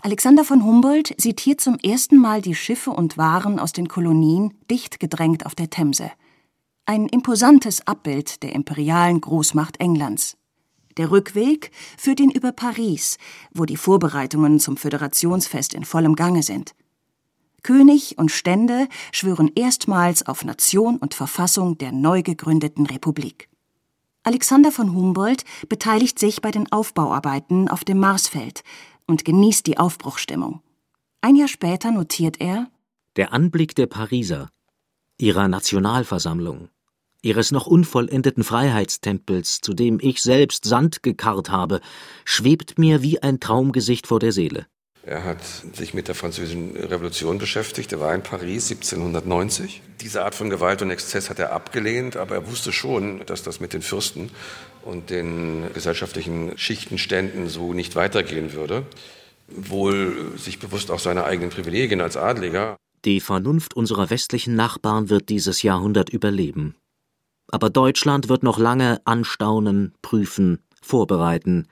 Alexander 0.02 0.44
von 0.44 0.64
Humboldt 0.64 1.14
sieht 1.18 1.40
hier 1.40 1.58
zum 1.58 1.78
ersten 1.78 2.18
Mal 2.18 2.42
die 2.42 2.56
Schiffe 2.56 2.92
und 2.92 3.18
Waren 3.18 3.60
aus 3.60 3.72
den 3.72 3.88
Kolonien 3.88 4.54
dicht 4.70 5.00
gedrängt 5.00 5.46
auf 5.46 5.56
der 5.56 5.70
Themse. 5.70 6.12
Ein 6.86 7.08
imposantes 7.08 7.86
Abbild 7.88 8.44
der 8.44 8.54
imperialen 8.54 9.22
Großmacht 9.22 9.80
Englands. 9.80 10.38
Der 10.98 11.12
Rückweg 11.12 11.72
führt 11.98 12.20
ihn 12.20 12.32
über 12.32 12.52
Paris, 12.52 13.18
wo 13.54 13.66
die 13.66 13.78
Vorbereitungen 13.78 14.60
zum 14.60 14.78
Föderationsfest 14.78 15.74
in 15.74 15.84
vollem 15.84 16.16
Gange 16.16 16.42
sind. 16.42 16.74
König 17.64 18.18
und 18.18 18.32
Stände 18.32 18.88
schwören 19.12 19.52
erstmals 19.56 20.26
auf 20.28 20.46
Nation 20.46 20.98
und 20.98 21.16
Verfassung 21.16 21.78
der 21.78 21.92
neu 21.92 22.22
gegründeten 22.22 22.86
Republik. 22.86 23.50
Alexander 24.26 24.72
von 24.72 24.92
Humboldt 24.92 25.44
beteiligt 25.70 26.18
sich 26.18 26.42
bei 26.42 26.50
den 26.50 26.72
Aufbauarbeiten 26.72 27.68
auf 27.68 27.84
dem 27.84 28.00
Marsfeld 28.00 28.64
und 29.06 29.24
genießt 29.24 29.68
die 29.68 29.78
Aufbruchstimmung. 29.78 30.62
Ein 31.22 31.36
Jahr 31.36 31.48
später 31.48 31.92
notiert 31.92 32.42
er 32.42 32.68
Der 33.18 33.34
Anblick 33.34 33.76
der 33.76 33.86
Pariser, 33.86 34.50
ihrer 35.20 35.48
Nationalversammlung, 35.48 36.70
ihres 37.22 37.52
noch 37.52 37.68
unvollendeten 37.68 38.44
Freiheitstempels, 38.44 39.62
zu 39.62 39.76
dem 39.76 40.00
ich 40.02 40.24
selbst 40.24 40.66
Sand 40.66 41.04
gekarrt 41.04 41.52
habe, 41.52 41.80
schwebt 42.24 42.80
mir 42.80 43.04
wie 43.04 43.22
ein 43.22 43.40
Traumgesicht 43.40 44.08
vor 44.08 44.20
der 44.20 44.32
Seele. 44.32 44.66
Er 45.08 45.24
hat 45.24 45.38
sich 45.74 45.94
mit 45.94 46.08
der 46.08 46.16
Französischen 46.16 46.76
Revolution 46.76 47.38
beschäftigt. 47.38 47.92
Er 47.92 48.00
war 48.00 48.16
in 48.16 48.24
Paris 48.24 48.72
1790. 48.72 49.84
Diese 50.02 50.26
Art 50.26 50.34
von 50.34 50.50
Gewalt 50.50 50.82
und 50.82 50.90
Exzess 50.90 51.30
hat 51.30 51.38
er 51.38 51.54
abgelehnt, 51.54 52.18
aber 52.18 52.36
er 52.36 52.48
wusste 52.50 52.72
schon, 52.72 53.24
dass 53.28 53.44
das 53.44 53.60
mit 53.60 53.74
den 53.74 53.84
Fürsten 53.84 54.32
und 54.82 55.12
den 55.12 55.72
gesellschaftlichen 55.76 56.58
Schichtenständen 56.58 57.50
so 57.50 57.74
nicht 57.74 57.96
weitergehen 57.96 58.54
würde. 58.54 58.84
Wohl 59.48 60.32
sich 60.38 60.58
bewusst 60.58 60.90
auch 60.90 60.98
seiner 60.98 61.26
eigenen 61.26 61.52
Privilegien 61.52 62.02
als 62.02 62.18
Adliger. 62.18 62.76
Die 63.06 63.20
Vernunft 63.20 63.76
unserer 63.76 64.10
westlichen 64.10 64.56
Nachbarn 64.56 65.12
wird 65.12 65.30
dieses 65.30 65.62
Jahrhundert 65.62 66.10
überleben. 66.10 66.76
Aber 67.52 67.70
Deutschland 67.70 68.28
wird 68.28 68.42
noch 68.42 68.58
lange 68.58 69.02
anstaunen, 69.06 69.94
prüfen, 70.02 70.64
vorbereiten 70.82 71.68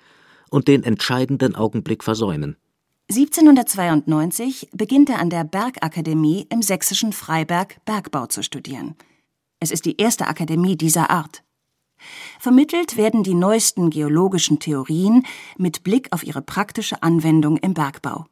und 0.51 0.67
den 0.67 0.83
entscheidenden 0.83 1.55
Augenblick 1.55 2.03
versäumen. 2.03 2.57
1792 3.09 4.69
beginnt 4.71 5.09
er 5.09 5.19
an 5.19 5.29
der 5.29 5.43
Bergakademie 5.43 6.47
im 6.49 6.61
sächsischen 6.61 7.11
Freiberg 7.11 7.83
Bergbau 7.85 8.27
zu 8.27 8.43
studieren. 8.43 8.95
Es 9.59 9.71
ist 9.71 9.85
die 9.85 9.97
erste 9.97 10.27
Akademie 10.27 10.77
dieser 10.77 11.09
Art. 11.09 11.43
Vermittelt 12.39 12.97
werden 12.97 13.23
die 13.23 13.33
neuesten 13.33 13.89
geologischen 13.89 14.59
Theorien 14.59 15.25
mit 15.57 15.83
Blick 15.83 16.07
auf 16.11 16.23
ihre 16.23 16.41
praktische 16.41 17.03
Anwendung 17.03 17.57
im 17.57 17.73
Bergbau. 17.73 18.25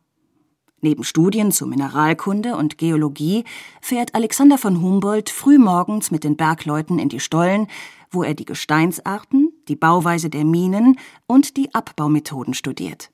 Neben 0.81 1.03
Studien 1.03 1.51
zu 1.51 1.67
Mineralkunde 1.67 2.55
und 2.55 2.77
Geologie 2.77 3.43
fährt 3.81 4.15
Alexander 4.15 4.57
von 4.57 4.81
Humboldt 4.81 5.29
frühmorgens 5.29 6.11
mit 6.11 6.23
den 6.23 6.37
Bergleuten 6.37 6.97
in 6.97 7.09
die 7.09 7.19
Stollen, 7.19 7.67
wo 8.09 8.23
er 8.23 8.33
die 8.33 8.45
Gesteinsarten, 8.45 9.51
die 9.67 9.75
Bauweise 9.75 10.29
der 10.29 10.43
Minen 10.43 10.97
und 11.27 11.55
die 11.55 11.73
Abbaumethoden 11.73 12.53
studiert. 12.53 13.11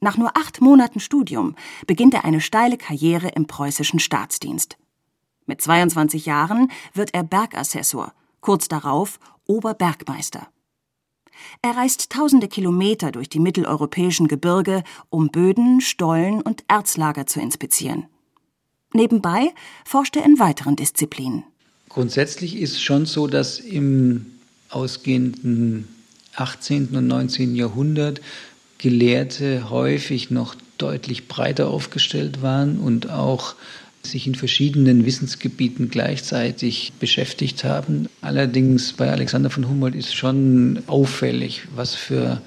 Nach 0.00 0.16
nur 0.16 0.36
acht 0.36 0.60
Monaten 0.60 1.00
Studium 1.00 1.54
beginnt 1.86 2.14
er 2.14 2.24
eine 2.24 2.40
steile 2.40 2.76
Karriere 2.76 3.28
im 3.28 3.46
preußischen 3.46 3.98
Staatsdienst. 3.98 4.76
Mit 5.46 5.62
22 5.62 6.26
Jahren 6.26 6.70
wird 6.92 7.14
er 7.14 7.22
Bergassessor, 7.22 8.12
kurz 8.40 8.68
darauf 8.68 9.18
Oberbergmeister. 9.46 10.48
Er 11.62 11.76
reist 11.76 12.10
tausende 12.10 12.48
Kilometer 12.48 13.12
durch 13.12 13.28
die 13.28 13.40
mitteleuropäischen 13.40 14.28
Gebirge, 14.28 14.82
um 15.10 15.28
Böden, 15.28 15.80
Stollen 15.80 16.42
und 16.42 16.64
Erzlager 16.68 17.26
zu 17.26 17.40
inspizieren. 17.40 18.06
Nebenbei 18.92 19.52
forscht 19.84 20.16
er 20.16 20.24
in 20.24 20.38
weiteren 20.38 20.76
Disziplinen. 20.76 21.44
Grundsätzlich 21.88 22.56
ist 22.56 22.72
es 22.72 22.82
schon 22.82 23.06
so, 23.06 23.26
dass 23.26 23.58
im 23.58 24.26
ausgehenden 24.70 25.88
18. 26.34 26.88
und 26.96 27.06
19. 27.06 27.54
Jahrhundert 27.54 28.20
Gelehrte 28.78 29.70
häufig 29.70 30.30
noch 30.30 30.54
deutlich 30.78 31.28
breiter 31.28 31.68
aufgestellt 31.68 32.42
waren 32.42 32.78
und 32.78 33.10
auch 33.10 33.54
sich 34.02 34.26
in 34.26 34.34
verschiedenen 34.34 35.04
Wissensgebieten 35.04 35.90
gleichzeitig 35.90 36.92
beschäftigt 37.00 37.64
haben. 37.64 38.08
Allerdings 38.20 38.92
bei 38.92 39.10
Alexander 39.10 39.50
von 39.50 39.68
Humboldt 39.68 39.94
ist 39.94 40.14
schon 40.14 40.82
auffällig, 40.86 41.62
was 41.74 41.94
für 41.94 42.40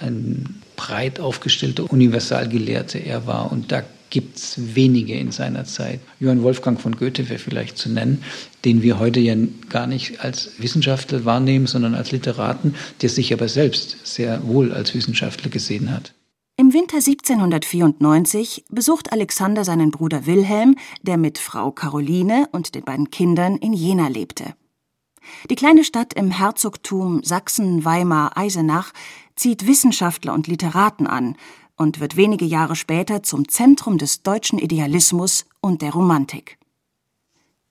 ein 0.00 0.60
breit 0.76 1.18
aufgestellter 1.18 1.90
Universalgelehrter 1.90 3.00
er 3.00 3.26
war. 3.26 3.50
Und 3.50 3.72
da 3.72 3.82
gibt 4.10 4.36
es 4.36 4.74
wenige 4.74 5.14
in 5.14 5.32
seiner 5.32 5.64
Zeit. 5.64 6.00
Johann 6.20 6.42
Wolfgang 6.42 6.80
von 6.80 6.96
Goethe 6.96 7.28
wäre 7.28 7.38
vielleicht 7.38 7.78
zu 7.78 7.90
nennen, 7.90 8.22
den 8.64 8.82
wir 8.82 8.98
heute 8.98 9.20
ja 9.20 9.34
gar 9.68 9.86
nicht 9.86 10.20
als 10.20 10.52
Wissenschaftler 10.58 11.24
wahrnehmen, 11.24 11.66
sondern 11.66 11.94
als 11.94 12.12
Literaten, 12.12 12.74
der 13.02 13.08
sich 13.08 13.32
aber 13.32 13.48
selbst 13.48 14.06
sehr 14.06 14.46
wohl 14.46 14.72
als 14.72 14.94
Wissenschaftler 14.94 15.50
gesehen 15.50 15.90
hat. 15.90 16.14
Im 16.56 16.72
Winter 16.72 16.96
1794 16.96 18.64
besucht 18.68 19.12
Alexander 19.12 19.64
seinen 19.64 19.92
Bruder 19.92 20.26
Wilhelm, 20.26 20.74
der 21.02 21.16
mit 21.16 21.38
Frau 21.38 21.70
Caroline 21.70 22.48
und 22.50 22.74
den 22.74 22.84
beiden 22.84 23.10
Kindern 23.12 23.58
in 23.58 23.72
Jena 23.72 24.08
lebte. 24.08 24.54
Die 25.50 25.54
kleine 25.54 25.84
Stadt 25.84 26.14
im 26.14 26.30
Herzogtum 26.30 27.22
Sachsen-Weimar-Eisenach 27.22 28.92
zieht 29.36 29.66
Wissenschaftler 29.68 30.34
und 30.34 30.48
Literaten 30.48 31.06
an 31.06 31.36
und 31.78 32.00
wird 32.00 32.16
wenige 32.16 32.44
Jahre 32.44 32.76
später 32.76 33.22
zum 33.22 33.48
Zentrum 33.48 33.96
des 33.96 34.22
deutschen 34.22 34.58
Idealismus 34.58 35.46
und 35.60 35.80
der 35.80 35.92
Romantik. 35.92 36.58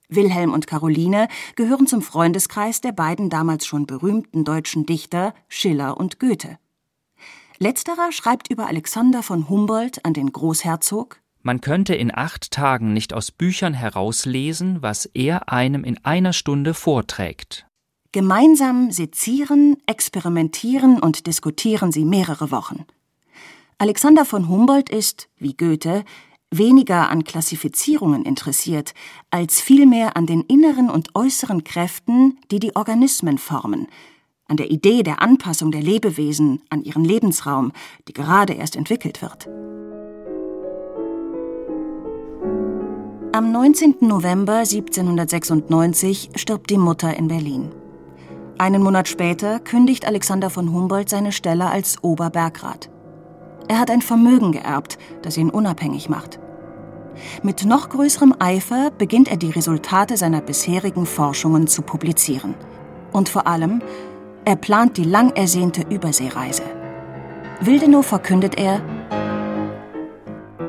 Wilhelm 0.08 0.52
und 0.52 0.66
Caroline 0.66 1.28
gehören 1.54 1.86
zum 1.86 2.00
Freundeskreis 2.00 2.80
der 2.80 2.92
beiden 2.92 3.28
damals 3.28 3.66
schon 3.66 3.86
berühmten 3.86 4.44
deutschen 4.44 4.86
Dichter 4.86 5.34
Schiller 5.48 5.98
und 5.98 6.18
Goethe. 6.18 6.58
Letzterer 7.58 8.10
schreibt 8.12 8.50
über 8.50 8.66
Alexander 8.68 9.22
von 9.22 9.48
Humboldt 9.48 10.04
an 10.04 10.14
den 10.14 10.32
Großherzog 10.32 11.20
Man 11.42 11.60
könnte 11.60 11.94
in 11.94 12.14
acht 12.14 12.50
Tagen 12.50 12.94
nicht 12.94 13.12
aus 13.12 13.30
Büchern 13.30 13.74
herauslesen, 13.74 14.80
was 14.80 15.06
er 15.06 15.52
einem 15.52 15.84
in 15.84 16.02
einer 16.04 16.32
Stunde 16.32 16.72
vorträgt. 16.72 17.66
Gemeinsam 18.12 18.90
sezieren, 18.90 19.76
experimentieren 19.86 20.98
und 20.98 21.26
diskutieren 21.26 21.92
sie 21.92 22.06
mehrere 22.06 22.50
Wochen. 22.50 22.86
Alexander 23.80 24.24
von 24.24 24.48
Humboldt 24.48 24.90
ist, 24.90 25.28
wie 25.38 25.56
Goethe, 25.56 26.04
weniger 26.50 27.10
an 27.10 27.22
Klassifizierungen 27.22 28.24
interessiert, 28.24 28.92
als 29.30 29.60
vielmehr 29.60 30.16
an 30.16 30.26
den 30.26 30.42
inneren 30.42 30.90
und 30.90 31.14
äußeren 31.14 31.62
Kräften, 31.62 32.38
die 32.50 32.58
die 32.58 32.74
Organismen 32.74 33.38
formen, 33.38 33.86
an 34.48 34.56
der 34.56 34.72
Idee 34.72 35.04
der 35.04 35.22
Anpassung 35.22 35.70
der 35.70 35.82
Lebewesen 35.82 36.60
an 36.70 36.82
ihren 36.82 37.04
Lebensraum, 37.04 37.70
die 38.08 38.14
gerade 38.14 38.54
erst 38.54 38.74
entwickelt 38.74 39.22
wird. 39.22 39.46
Am 43.32 43.52
19. 43.52 43.98
November 44.00 44.56
1796 44.56 46.30
stirbt 46.34 46.70
die 46.70 46.78
Mutter 46.78 47.16
in 47.16 47.28
Berlin. 47.28 47.70
Einen 48.58 48.82
Monat 48.82 49.06
später 49.06 49.60
kündigt 49.60 50.04
Alexander 50.04 50.50
von 50.50 50.72
Humboldt 50.72 51.08
seine 51.08 51.30
Stelle 51.30 51.70
als 51.70 52.02
Oberbergrat. 52.02 52.90
Er 53.68 53.78
hat 53.78 53.90
ein 53.90 54.02
Vermögen 54.02 54.52
geerbt, 54.52 54.98
das 55.22 55.36
ihn 55.36 55.50
unabhängig 55.50 56.08
macht. 56.08 56.40
Mit 57.42 57.64
noch 57.64 57.90
größerem 57.90 58.34
Eifer 58.38 58.90
beginnt 58.96 59.28
er 59.28 59.36
die 59.36 59.50
Resultate 59.50 60.16
seiner 60.16 60.40
bisherigen 60.40 61.04
Forschungen 61.04 61.66
zu 61.66 61.82
publizieren. 61.82 62.54
Und 63.12 63.28
vor 63.28 63.46
allem 63.46 63.82
er 64.44 64.56
plant 64.56 64.96
die 64.96 65.04
lang 65.04 65.36
ersehnte 65.36 65.82
Überseereise. 65.90 66.62
Willdenow 67.60 68.06
verkündet 68.06 68.54
er, 68.56 68.80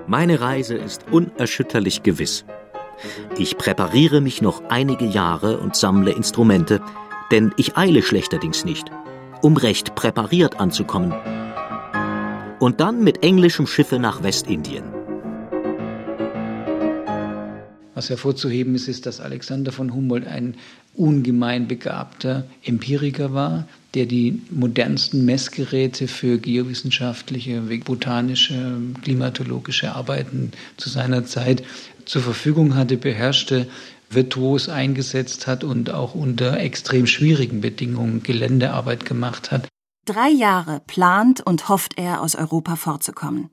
Meine 0.06 0.42
Reise 0.42 0.76
ist 0.76 1.06
unerschütterlich 1.12 2.04
gewiss. 2.04 2.44
Ich 3.38 3.58
präpariere 3.58 4.20
mich 4.20 4.42
noch 4.42 4.64
einige 4.68 5.06
Jahre 5.06 5.60
und 5.60 5.76
sammle 5.76 6.12
Instrumente, 6.12 6.82
denn 7.32 7.54
ich 7.56 7.78
eile 7.78 8.02
schlechterdings 8.02 8.66
nicht, 8.66 8.92
um 9.42 9.56
recht 9.56 9.96
präpariert 9.96 10.60
anzukommen. 10.60 11.14
Und 12.60 12.80
dann 12.80 13.04
mit 13.04 13.24
englischem 13.24 13.68
Schiffe 13.68 14.00
nach 14.00 14.22
Westindien. 14.22 14.84
Was 18.00 18.10
hervorzuheben 18.10 18.76
ist, 18.76 18.88
ist, 18.88 19.06
dass 19.06 19.20
Alexander 19.20 19.74
von 19.74 19.94
Humboldt 19.94 20.26
ein 20.26 20.56
ungemein 20.96 21.68
begabter 21.68 22.48
Empiriker 22.64 23.34
war, 23.34 23.68
der 23.94 24.06
die 24.06 24.42
modernsten 24.52 25.26
Messgeräte 25.26 26.08
für 26.08 26.38
geowissenschaftliche, 26.38 27.62
botanische, 27.84 28.78
klimatologische 29.04 29.94
Arbeiten 29.94 30.52
zu 30.78 30.90
seiner 30.90 31.26
Zeit 31.26 31.64
zur 32.06 32.22
Verfügung 32.22 32.76
hatte, 32.76 32.98
beherrschte, 32.98 33.68
virtuos 34.10 34.70
eingesetzt 34.70 35.48
hat 35.48 35.64
und 35.64 35.92
auch 35.92 36.16
unter 36.16 36.60
extrem 36.60 37.06
schwierigen 37.06 37.62
Bedingungen 37.62 38.24
Geländearbeit 38.24 39.06
gemacht 39.06 39.52
hat. 39.52 39.68
Drei 40.10 40.30
Jahre 40.30 40.82
plant 40.88 41.46
und 41.46 41.70
hofft 41.70 42.00
er, 42.00 42.22
aus 42.22 42.34
Europa 42.34 42.76
fortzukommen. 42.78 43.52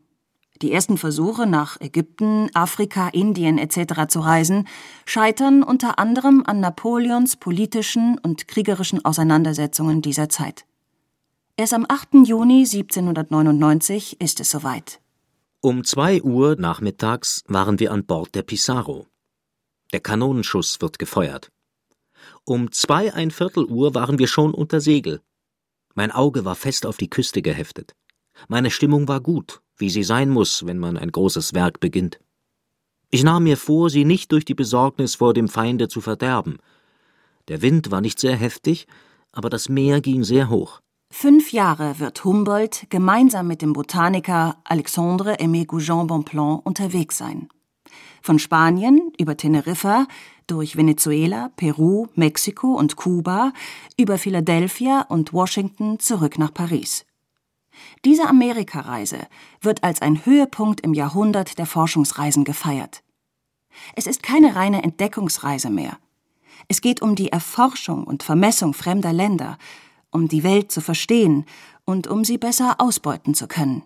Die 0.62 0.72
ersten 0.72 0.96
Versuche, 0.96 1.46
nach 1.46 1.78
Ägypten, 1.82 2.48
Afrika, 2.54 3.08
Indien 3.08 3.58
etc. 3.58 4.06
zu 4.08 4.20
reisen, 4.20 4.66
scheitern 5.04 5.62
unter 5.62 5.98
anderem 5.98 6.44
an 6.46 6.60
Napoleons 6.60 7.36
politischen 7.36 8.18
und 8.18 8.48
kriegerischen 8.48 9.04
Auseinandersetzungen 9.04 10.00
dieser 10.00 10.30
Zeit. 10.30 10.64
Erst 11.58 11.74
am 11.74 11.84
8. 11.86 12.26
Juni 12.26 12.60
1799 12.60 14.18
ist 14.18 14.40
es 14.40 14.48
soweit. 14.48 15.02
Um 15.60 15.84
zwei 15.84 16.22
Uhr 16.22 16.56
nachmittags 16.58 17.44
waren 17.48 17.78
wir 17.80 17.92
an 17.92 18.06
Bord 18.06 18.34
der 18.34 18.44
Pissarro. 18.44 19.06
Der 19.92 20.00
Kanonenschuss 20.00 20.80
wird 20.80 20.98
gefeuert. 20.98 21.52
Um 22.46 22.72
zwei 22.72 23.12
ein 23.12 23.30
Viertel 23.30 23.66
Uhr 23.66 23.94
waren 23.94 24.18
wir 24.18 24.26
schon 24.26 24.54
unter 24.54 24.80
Segel. 24.80 25.20
Mein 25.96 26.12
Auge 26.12 26.44
war 26.44 26.54
fest 26.54 26.84
auf 26.84 26.98
die 26.98 27.08
Küste 27.08 27.40
geheftet. 27.40 27.96
Meine 28.48 28.70
Stimmung 28.70 29.08
war 29.08 29.20
gut, 29.20 29.62
wie 29.78 29.88
sie 29.88 30.02
sein 30.02 30.28
muss, 30.28 30.66
wenn 30.66 30.78
man 30.78 30.98
ein 30.98 31.10
großes 31.10 31.54
Werk 31.54 31.80
beginnt. 31.80 32.20
Ich 33.10 33.24
nahm 33.24 33.44
mir 33.44 33.56
vor, 33.56 33.88
sie 33.88 34.04
nicht 34.04 34.30
durch 34.30 34.44
die 34.44 34.54
Besorgnis 34.54 35.14
vor 35.14 35.32
dem 35.32 35.48
Feinde 35.48 35.88
zu 35.88 36.02
verderben. 36.02 36.58
Der 37.48 37.62
Wind 37.62 37.90
war 37.90 38.02
nicht 38.02 38.20
sehr 38.20 38.36
heftig, 38.36 38.86
aber 39.32 39.48
das 39.48 39.70
Meer 39.70 40.02
ging 40.02 40.22
sehr 40.22 40.50
hoch. 40.50 40.80
Fünf 41.10 41.52
Jahre 41.52 41.98
wird 41.98 42.22
Humboldt 42.24 42.90
gemeinsam 42.90 43.46
mit 43.46 43.62
dem 43.62 43.72
Botaniker 43.72 44.58
Alexandre 44.64 45.36
Aimé 45.36 45.64
Goujon 45.64 46.08
Bonpland 46.08 46.66
unterwegs 46.66 47.16
sein. 47.16 47.48
Von 48.20 48.38
Spanien 48.38 49.12
über 49.18 49.36
Teneriffa, 49.36 50.06
durch 50.46 50.76
Venezuela, 50.76 51.50
Peru, 51.56 52.06
Mexiko 52.14 52.74
und 52.74 52.96
Kuba, 52.96 53.52
über 53.98 54.18
Philadelphia 54.18 55.02
und 55.08 55.32
Washington 55.32 55.98
zurück 55.98 56.38
nach 56.38 56.52
Paris. 56.54 57.04
Diese 58.04 58.26
Amerikareise 58.26 59.26
wird 59.60 59.84
als 59.84 60.02
ein 60.02 60.24
Höhepunkt 60.24 60.80
im 60.80 60.94
Jahrhundert 60.94 61.58
der 61.58 61.66
Forschungsreisen 61.66 62.44
gefeiert. 62.44 63.02
Es 63.94 64.06
ist 64.06 64.22
keine 64.22 64.56
reine 64.56 64.82
Entdeckungsreise 64.82 65.70
mehr. 65.70 65.98
Es 66.68 66.80
geht 66.80 67.02
um 67.02 67.14
die 67.14 67.30
Erforschung 67.30 68.04
und 68.04 68.22
Vermessung 68.22 68.74
fremder 68.74 69.12
Länder, 69.12 69.58
um 70.10 70.28
die 70.28 70.42
Welt 70.42 70.72
zu 70.72 70.80
verstehen 70.80 71.44
und 71.84 72.06
um 72.06 72.24
sie 72.24 72.38
besser 72.38 72.76
ausbeuten 72.78 73.34
zu 73.34 73.46
können. 73.46 73.82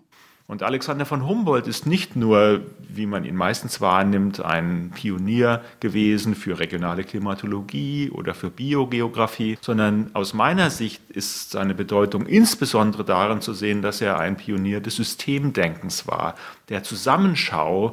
Und 0.51 0.63
Alexander 0.63 1.05
von 1.05 1.25
Humboldt 1.25 1.65
ist 1.65 1.87
nicht 1.87 2.17
nur, 2.17 2.59
wie 2.89 3.05
man 3.05 3.23
ihn 3.23 3.37
meistens 3.37 3.79
wahrnimmt, 3.79 4.43
ein 4.43 4.91
Pionier 4.93 5.61
gewesen 5.79 6.35
für 6.35 6.59
regionale 6.59 7.05
Klimatologie 7.05 8.09
oder 8.09 8.33
für 8.33 8.49
Biogeographie, 8.49 9.57
sondern 9.61 10.11
aus 10.11 10.33
meiner 10.33 10.69
Sicht 10.69 11.09
ist 11.09 11.51
seine 11.51 11.73
Bedeutung 11.73 12.25
insbesondere 12.25 13.05
darin 13.05 13.39
zu 13.39 13.53
sehen, 13.53 13.81
dass 13.81 14.01
er 14.01 14.19
ein 14.19 14.35
Pionier 14.35 14.81
des 14.81 14.97
Systemdenkens 14.97 16.05
war, 16.05 16.35
der 16.67 16.83
Zusammenschau 16.83 17.91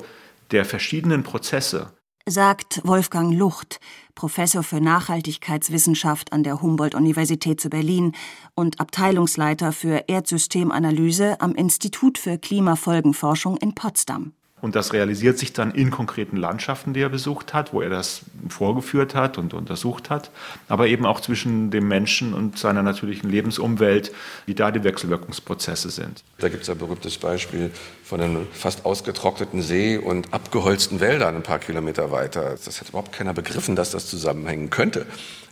der 0.51 0.65
verschiedenen 0.65 1.23
Prozesse 1.23 1.93
sagt 2.31 2.81
Wolfgang 2.85 3.35
Lucht, 3.35 3.81
Professor 4.15 4.63
für 4.63 4.81
Nachhaltigkeitswissenschaft 4.81 6.33
an 6.33 6.43
der 6.43 6.61
Humboldt-Universität 6.61 7.61
zu 7.61 7.71
Berlin 7.71 8.13
und 8.55 8.81
Abteilungsleiter 8.81 9.73
für 9.73 10.05
Erdsystemanalyse 10.09 11.41
am 11.41 11.55
Institut 11.55 12.19
für 12.19 12.39
Klimafolgenforschung 12.39 13.57
in 13.59 13.75
Potsdam. 13.75 14.33
Und 14.61 14.75
das 14.75 14.93
realisiert 14.93 15.39
sich 15.39 15.53
dann 15.53 15.71
in 15.71 15.91
konkreten 15.91 16.37
Landschaften, 16.37 16.93
die 16.93 17.01
er 17.01 17.09
besucht 17.09 17.55
hat, 17.55 17.73
wo 17.73 17.81
er 17.81 17.91
das 17.91 18.23
vorgeführt 18.49 19.15
hat 19.15 19.39
und 19.39 19.55
untersucht 19.55 20.11
hat, 20.11 20.31
aber 20.69 20.89
eben 20.89 21.07
auch 21.07 21.21
zwischen 21.21 21.71
dem 21.71 21.87
Menschen 21.87 22.35
und 22.35 22.59
seiner 22.59 22.83
natürlichen 22.83 23.31
Lebensumwelt, 23.31 24.13
wie 24.47 24.55
da 24.55 24.71
die 24.71 24.83
Wechselwirkungsprozesse 24.83 25.91
sind. 25.91 26.25
Da 26.39 26.49
gibt 26.49 26.65
es 26.65 26.71
ein 26.71 26.79
berühmtes 26.79 27.19
Beispiel 27.19 27.71
von 28.03 28.21
einem 28.21 28.47
fast 28.53 28.85
ausgetrockneten 28.85 29.63
See 29.63 29.97
und 29.97 30.33
abgeholzten 30.33 31.01
Wäldern 31.01 31.37
ein 31.37 31.43
paar 31.43 31.59
Kilometer 31.61 32.11
weiter. 32.11 32.57
Das 32.65 32.81
hat 32.81 32.89
überhaupt 32.89 33.13
keiner 33.13 33.35
begriffen, 33.35 33.77
dass 33.77 33.91
das 33.91 34.09
zusammenhängen 34.09 34.71
könnte. 34.71 35.07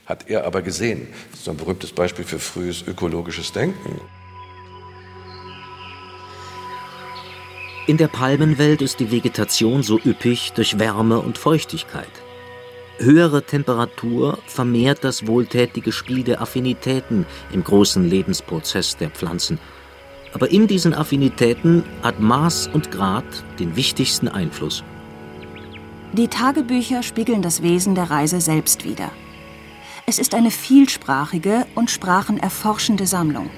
Hat 0.06 0.28
er 0.28 0.44
aber 0.44 0.62
gesehen. 0.62 1.08
Das 1.30 1.40
ist 1.40 1.48
ein 1.48 1.56
berühmtes 1.56 1.92
Beispiel 1.92 2.24
für 2.24 2.38
frühes 2.38 2.82
ökologisches 2.86 3.52
Denken. 3.52 4.00
In 7.88 7.98
der 7.98 8.08
Palmenwelt 8.08 8.82
ist 8.82 8.98
die 8.98 9.12
Vegetation 9.12 9.84
so 9.84 10.00
üppig 10.04 10.52
durch 10.54 10.76
Wärme 10.80 11.20
und 11.20 11.38
Feuchtigkeit. 11.38 12.10
Höhere 12.98 13.44
Temperatur 13.44 14.38
vermehrt 14.48 15.04
das 15.04 15.28
wohltätige 15.28 15.92
Spiel 15.92 16.24
der 16.24 16.40
Affinitäten 16.42 17.26
im 17.52 17.62
großen 17.62 18.08
Lebensprozess 18.08 18.96
der 18.96 19.10
Pflanzen. 19.10 19.60
Aber 20.32 20.50
in 20.50 20.66
diesen 20.66 20.94
Affinitäten 20.94 21.84
hat 22.02 22.18
Maß 22.18 22.70
und 22.72 22.90
Grad 22.90 23.24
den 23.60 23.76
wichtigsten 23.76 24.26
Einfluss. 24.26 24.82
Die 26.12 26.26
Tagebücher 26.26 27.04
spiegeln 27.04 27.40
das 27.40 27.62
Wesen 27.62 27.94
der 27.94 28.10
Reise 28.10 28.40
selbst 28.40 28.84
wider. 28.84 29.12
Es 30.06 30.18
ist 30.18 30.34
eine 30.34 30.50
vielsprachige 30.50 31.66
und 31.76 31.90
sprachenerforschende 31.90 33.06
Sammlung. 33.06 33.48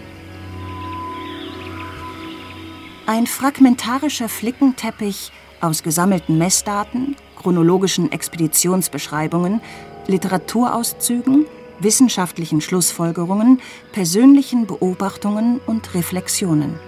Ein 3.08 3.26
fragmentarischer 3.26 4.28
Flickenteppich 4.28 5.32
aus 5.62 5.82
gesammelten 5.82 6.36
Messdaten, 6.36 7.16
chronologischen 7.38 8.12
Expeditionsbeschreibungen, 8.12 9.62
Literaturauszügen, 10.06 11.46
wissenschaftlichen 11.80 12.60
Schlussfolgerungen, 12.60 13.62
persönlichen 13.92 14.66
Beobachtungen 14.66 15.58
und 15.64 15.94
Reflexionen. 15.94 16.78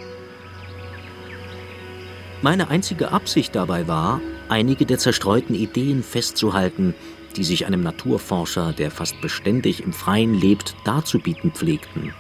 Meine 2.43 2.69
einzige 2.69 3.13
Absicht 3.13 3.55
dabei 3.57 3.89
war, 3.89 4.21
einige 4.51 4.85
der 4.85 4.99
zerstreuten 4.99 5.55
Ideen 5.55 6.03
festzuhalten, 6.03 6.95
die 7.37 7.45
sich 7.45 7.65
einem 7.65 7.83
Naturforscher, 7.83 8.75
der 8.75 8.91
fast 8.91 9.19
beständig 9.23 9.83
im 9.83 9.95
Freien 9.95 10.35
lebt, 10.35 10.77
darzubieten 10.85 11.53
pflegten. 11.53 12.13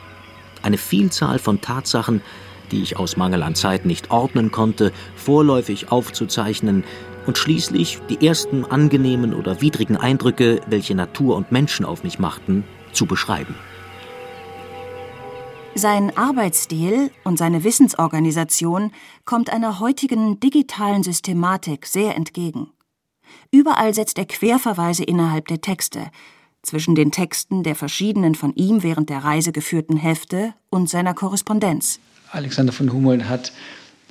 Eine 0.62 0.78
Vielzahl 0.78 1.38
von 1.38 1.60
Tatsachen, 1.60 2.22
die 2.70 2.83
ich 2.83 2.98
aus 2.98 3.16
Mangel 3.16 3.42
an 3.42 3.54
Zeit 3.54 3.85
nicht 3.85 4.11
ordnen 4.11 4.50
konnte, 4.50 4.92
vorläufig 5.16 5.90
aufzuzeichnen 5.90 6.85
und 7.26 7.38
schließlich 7.38 8.00
die 8.09 8.26
ersten 8.26 8.64
angenehmen 8.64 9.35
oder 9.35 9.61
widrigen 9.61 9.96
Eindrücke, 9.96 10.61
welche 10.66 10.94
Natur 10.94 11.37
und 11.37 11.52
Menschen 11.52 11.85
auf 11.85 12.02
mich 12.02 12.18
machten, 12.18 12.64
zu 12.92 13.06
beschreiben. 13.06 13.54
Sein 15.74 16.16
Arbeitsstil 16.16 17.11
und 17.22 17.38
seine 17.38 17.62
Wissensorganisation 17.62 18.90
kommt 19.24 19.52
einer 19.52 19.78
heutigen 19.78 20.40
digitalen 20.40 21.02
Systematik 21.02 21.87
sehr 21.87 22.16
entgegen. 22.16 22.72
Überall 23.52 23.94
setzt 23.94 24.18
er 24.18 24.26
Querverweise 24.26 25.04
innerhalb 25.04 25.46
der 25.46 25.61
Texte, 25.61 26.11
zwischen 26.62 26.94
den 26.94 27.12
Texten 27.12 27.62
der 27.62 27.74
verschiedenen 27.74 28.35
von 28.35 28.54
ihm 28.54 28.83
während 28.83 29.09
der 29.09 29.24
Reise 29.24 29.52
geführten 29.52 29.96
Hefte 29.96 30.54
und 30.70 30.90
seiner 30.90 31.14
Korrespondenz. 31.14 32.00
Alexander 32.32 32.72
von 32.72 32.92
Humboldt 32.92 33.28
hat 33.28 33.52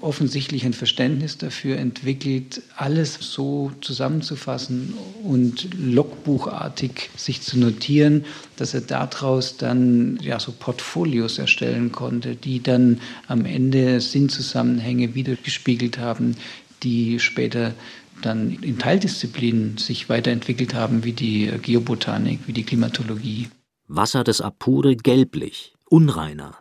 offensichtlich 0.02 0.66
ein 0.66 0.74
Verständnis 0.74 1.38
dafür 1.38 1.78
entwickelt, 1.78 2.62
alles 2.76 3.16
so 3.16 3.72
zusammenzufassen 3.82 4.94
und 5.24 5.68
logbuchartig 5.78 7.10
sich 7.16 7.42
zu 7.42 7.60
notieren, 7.60 8.26
dass 8.56 8.74
er 8.74 8.82
daraus 8.82 9.58
dann 9.58 10.18
ja 10.22 10.40
so 10.40 10.54
Portfolios 10.58 11.38
erstellen 11.38 11.92
konnte, 11.92 12.36
die 12.36 12.62
dann 12.64 13.02
am 13.28 13.46
Ende 13.46 14.00
Sinnzusammenhänge 14.00 15.16
wiedergespiegelt 15.16 15.98
haben, 15.98 16.36
die 16.84 17.20
später 17.20 17.74
dann 18.22 18.52
in 18.62 18.78
Teildisziplinen 18.78 19.78
sich 19.78 20.10
weiterentwickelt 20.10 20.74
haben, 20.74 21.04
wie 21.04 21.14
die 21.14 21.52
Geobotanik, 21.62 22.40
wie 22.48 22.54
die 22.54 22.64
Klimatologie. 22.64 23.50
Wasser 23.88 24.24
des 24.24 24.42
Apure 24.42 24.96
gelblich, 24.96 25.74
unreiner, 25.86 26.58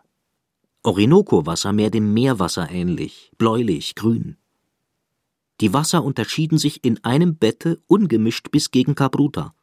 Orinoco-Wasser 0.84 1.72
mehr 1.72 1.90
dem 1.90 2.14
Meerwasser 2.14 2.70
ähnlich, 2.70 3.32
bläulich, 3.36 3.94
grün. 3.96 4.36
Die 5.60 5.72
Wasser 5.72 6.04
unterschieden 6.04 6.56
sich 6.56 6.84
in 6.84 7.02
einem 7.04 7.36
Bette 7.36 7.80
ungemischt 7.88 8.52
bis 8.52 8.70
gegen 8.70 8.94
Cabruta. 8.94 9.54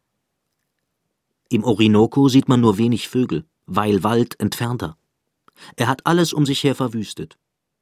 Im 1.50 1.64
Orinoco 1.64 2.28
sieht 2.28 2.50
man 2.50 2.60
nur 2.60 2.78
wenig 2.78 3.08
Vögel, 3.08 3.46
weil 3.66 4.04
Wald 4.04 4.38
entfernter. 4.42 4.98
Er 5.78 5.88
hat 5.88 6.06
alles 6.06 6.34
um 6.34 6.46
sich 6.46 6.64
her 6.66 6.76
verwüstet, 6.76 7.38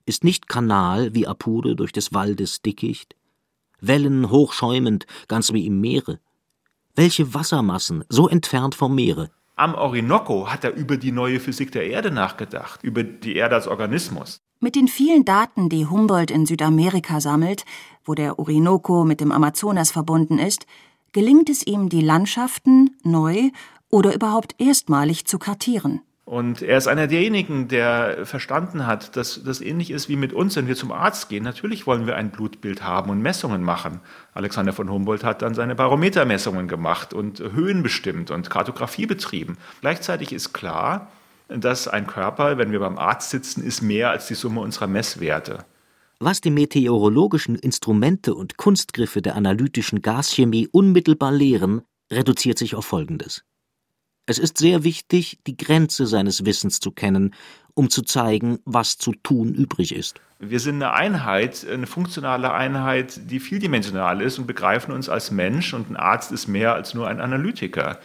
ist 0.06 0.24
nicht 0.24 0.48
Kanal 0.48 1.16
wie 1.16 1.26
Apure 1.26 1.76
durch 1.76 1.92
des 1.92 2.14
Waldes 2.14 2.62
Dickicht, 2.62 3.16
Wellen 3.82 4.30
hochschäumend, 4.30 5.08
ganz 5.28 5.52
wie 5.54 5.66
im 5.66 5.82
Meere. 5.82 6.20
Welche 6.96 7.34
Wassermassen, 7.34 8.04
so 8.10 8.30
entfernt 8.30 8.76
vom 8.76 8.94
Meere, 8.94 9.32
am 9.56 9.76
Orinoco 9.76 10.52
hat 10.52 10.64
er 10.64 10.74
über 10.74 10.98
die 10.98 11.12
neue 11.12 11.40
Physik 11.40 11.72
der 11.72 11.88
Erde 11.88 12.12
nachgedacht, 12.12 12.84
über 12.84 13.04
die 13.04 13.36
Erde 13.36 13.56
als 13.56 13.68
Organismus. 13.68 14.42
Mit 14.60 14.76
den 14.76 14.88
vielen 14.88 15.26
Daten, 15.26 15.70
die 15.70 15.86
Humboldt 15.86 16.32
in 16.32 16.46
Südamerika 16.46 17.20
sammelt, 17.20 17.66
wo 18.06 18.14
der 18.14 18.40
Orinoco 18.40 19.04
mit 19.04 19.20
dem 19.20 19.32
Amazonas 19.32 19.92
verbunden 19.92 20.40
ist, 20.40 20.66
gelingt 21.12 21.50
es 21.50 21.66
ihm, 21.66 21.90
die 21.90 22.02
Landschaften 22.02 22.96
neu 23.04 23.50
oder 23.90 24.16
überhaupt 24.16 24.56
erstmalig 24.60 25.26
zu 25.26 25.38
kartieren. 25.38 26.02
Und 26.26 26.62
er 26.62 26.78
ist 26.78 26.88
einer 26.88 27.08
derjenigen, 27.08 27.68
der 27.68 28.26
verstanden 28.26 28.88
hat, 28.88 29.18
dass 29.18 29.44
das 29.44 29.60
ähnlich 29.60 29.92
ist 29.92 30.08
wie 30.08 30.16
mit 30.16 30.32
uns, 30.32 30.56
wenn 30.56 30.68
wir 30.68 30.76
zum 30.76 30.94
Arzt 30.94 31.28
gehen. 31.28 31.44
Natürlich 31.44 31.86
wollen 31.86 32.08
wir 32.08 32.16
ein 32.16 32.32
Blutbild 32.32 32.82
haben 32.82 33.10
und 33.10 33.22
Messungen 33.22 33.62
machen. 33.62 34.00
Alexander 34.34 34.72
von 34.72 34.90
Humboldt 34.90 35.26
hat 35.26 35.42
dann 35.42 35.54
seine 35.54 35.76
Barometermessungen 35.76 36.70
gemacht 36.70 37.14
und 37.14 37.40
Höhen 37.40 37.84
bestimmt 37.84 38.32
und 38.32 38.50
Kartografie 38.50 39.06
betrieben. 39.06 39.58
Gleichzeitig 39.82 40.32
ist 40.32 40.54
klar, 40.54 41.12
dass 41.50 41.90
ein 41.90 42.08
Körper, 42.08 42.58
wenn 42.58 42.72
wir 42.72 42.80
beim 42.80 42.98
Arzt 42.98 43.30
sitzen, 43.30 43.62
ist 43.62 43.82
mehr 43.82 44.10
als 44.10 44.28
die 44.28 44.36
Summe 44.36 44.62
unserer 44.62 44.88
Messwerte. 44.88 45.66
Was 46.20 46.40
die 46.40 46.52
meteorologischen 46.52 47.56
Instrumente 47.56 48.34
und 48.34 48.56
Kunstgriffe 48.56 49.22
der 49.22 49.36
analytischen 49.36 50.02
Gaschemie 50.02 50.70
unmittelbar 50.72 51.34
lehren, 51.34 51.82
reduziert 52.10 52.58
sich 52.58 52.76
auf 52.76 52.86
Folgendes. 52.86 53.44
Es 54.26 54.40
ist 54.40 54.58
sehr 54.58 54.84
wichtig, 54.86 55.40
die 55.48 55.58
Grenze 55.58 56.08
seines 56.08 56.46
Wissens 56.46 56.80
zu 56.80 56.92
kennen, 56.92 57.36
um 57.74 57.90
zu 57.90 58.04
zeigen, 58.04 58.60
was 58.64 58.98
zu 58.98 59.12
tun 59.12 59.54
übrig 59.54 59.94
ist. 59.94 60.22
Wir 60.40 60.62
sind 60.62 60.76
eine 60.76 60.94
Einheit, 60.94 61.66
eine 61.70 61.88
funktionale 61.88 62.54
Einheit, 62.54 63.20
die 63.30 63.42
vieldimensional 63.42 64.22
ist 64.22 64.40
und 64.40 64.48
begreifen 64.48 64.94
uns 64.94 65.10
als 65.10 65.32
Mensch 65.32 65.74
und 65.74 65.90
ein 65.90 65.98
Arzt 65.98 66.32
ist 66.32 66.48
mehr 66.48 66.74
als 66.74 66.94
nur 66.94 67.08
ein 67.08 67.20
Analytiker. 67.20 68.00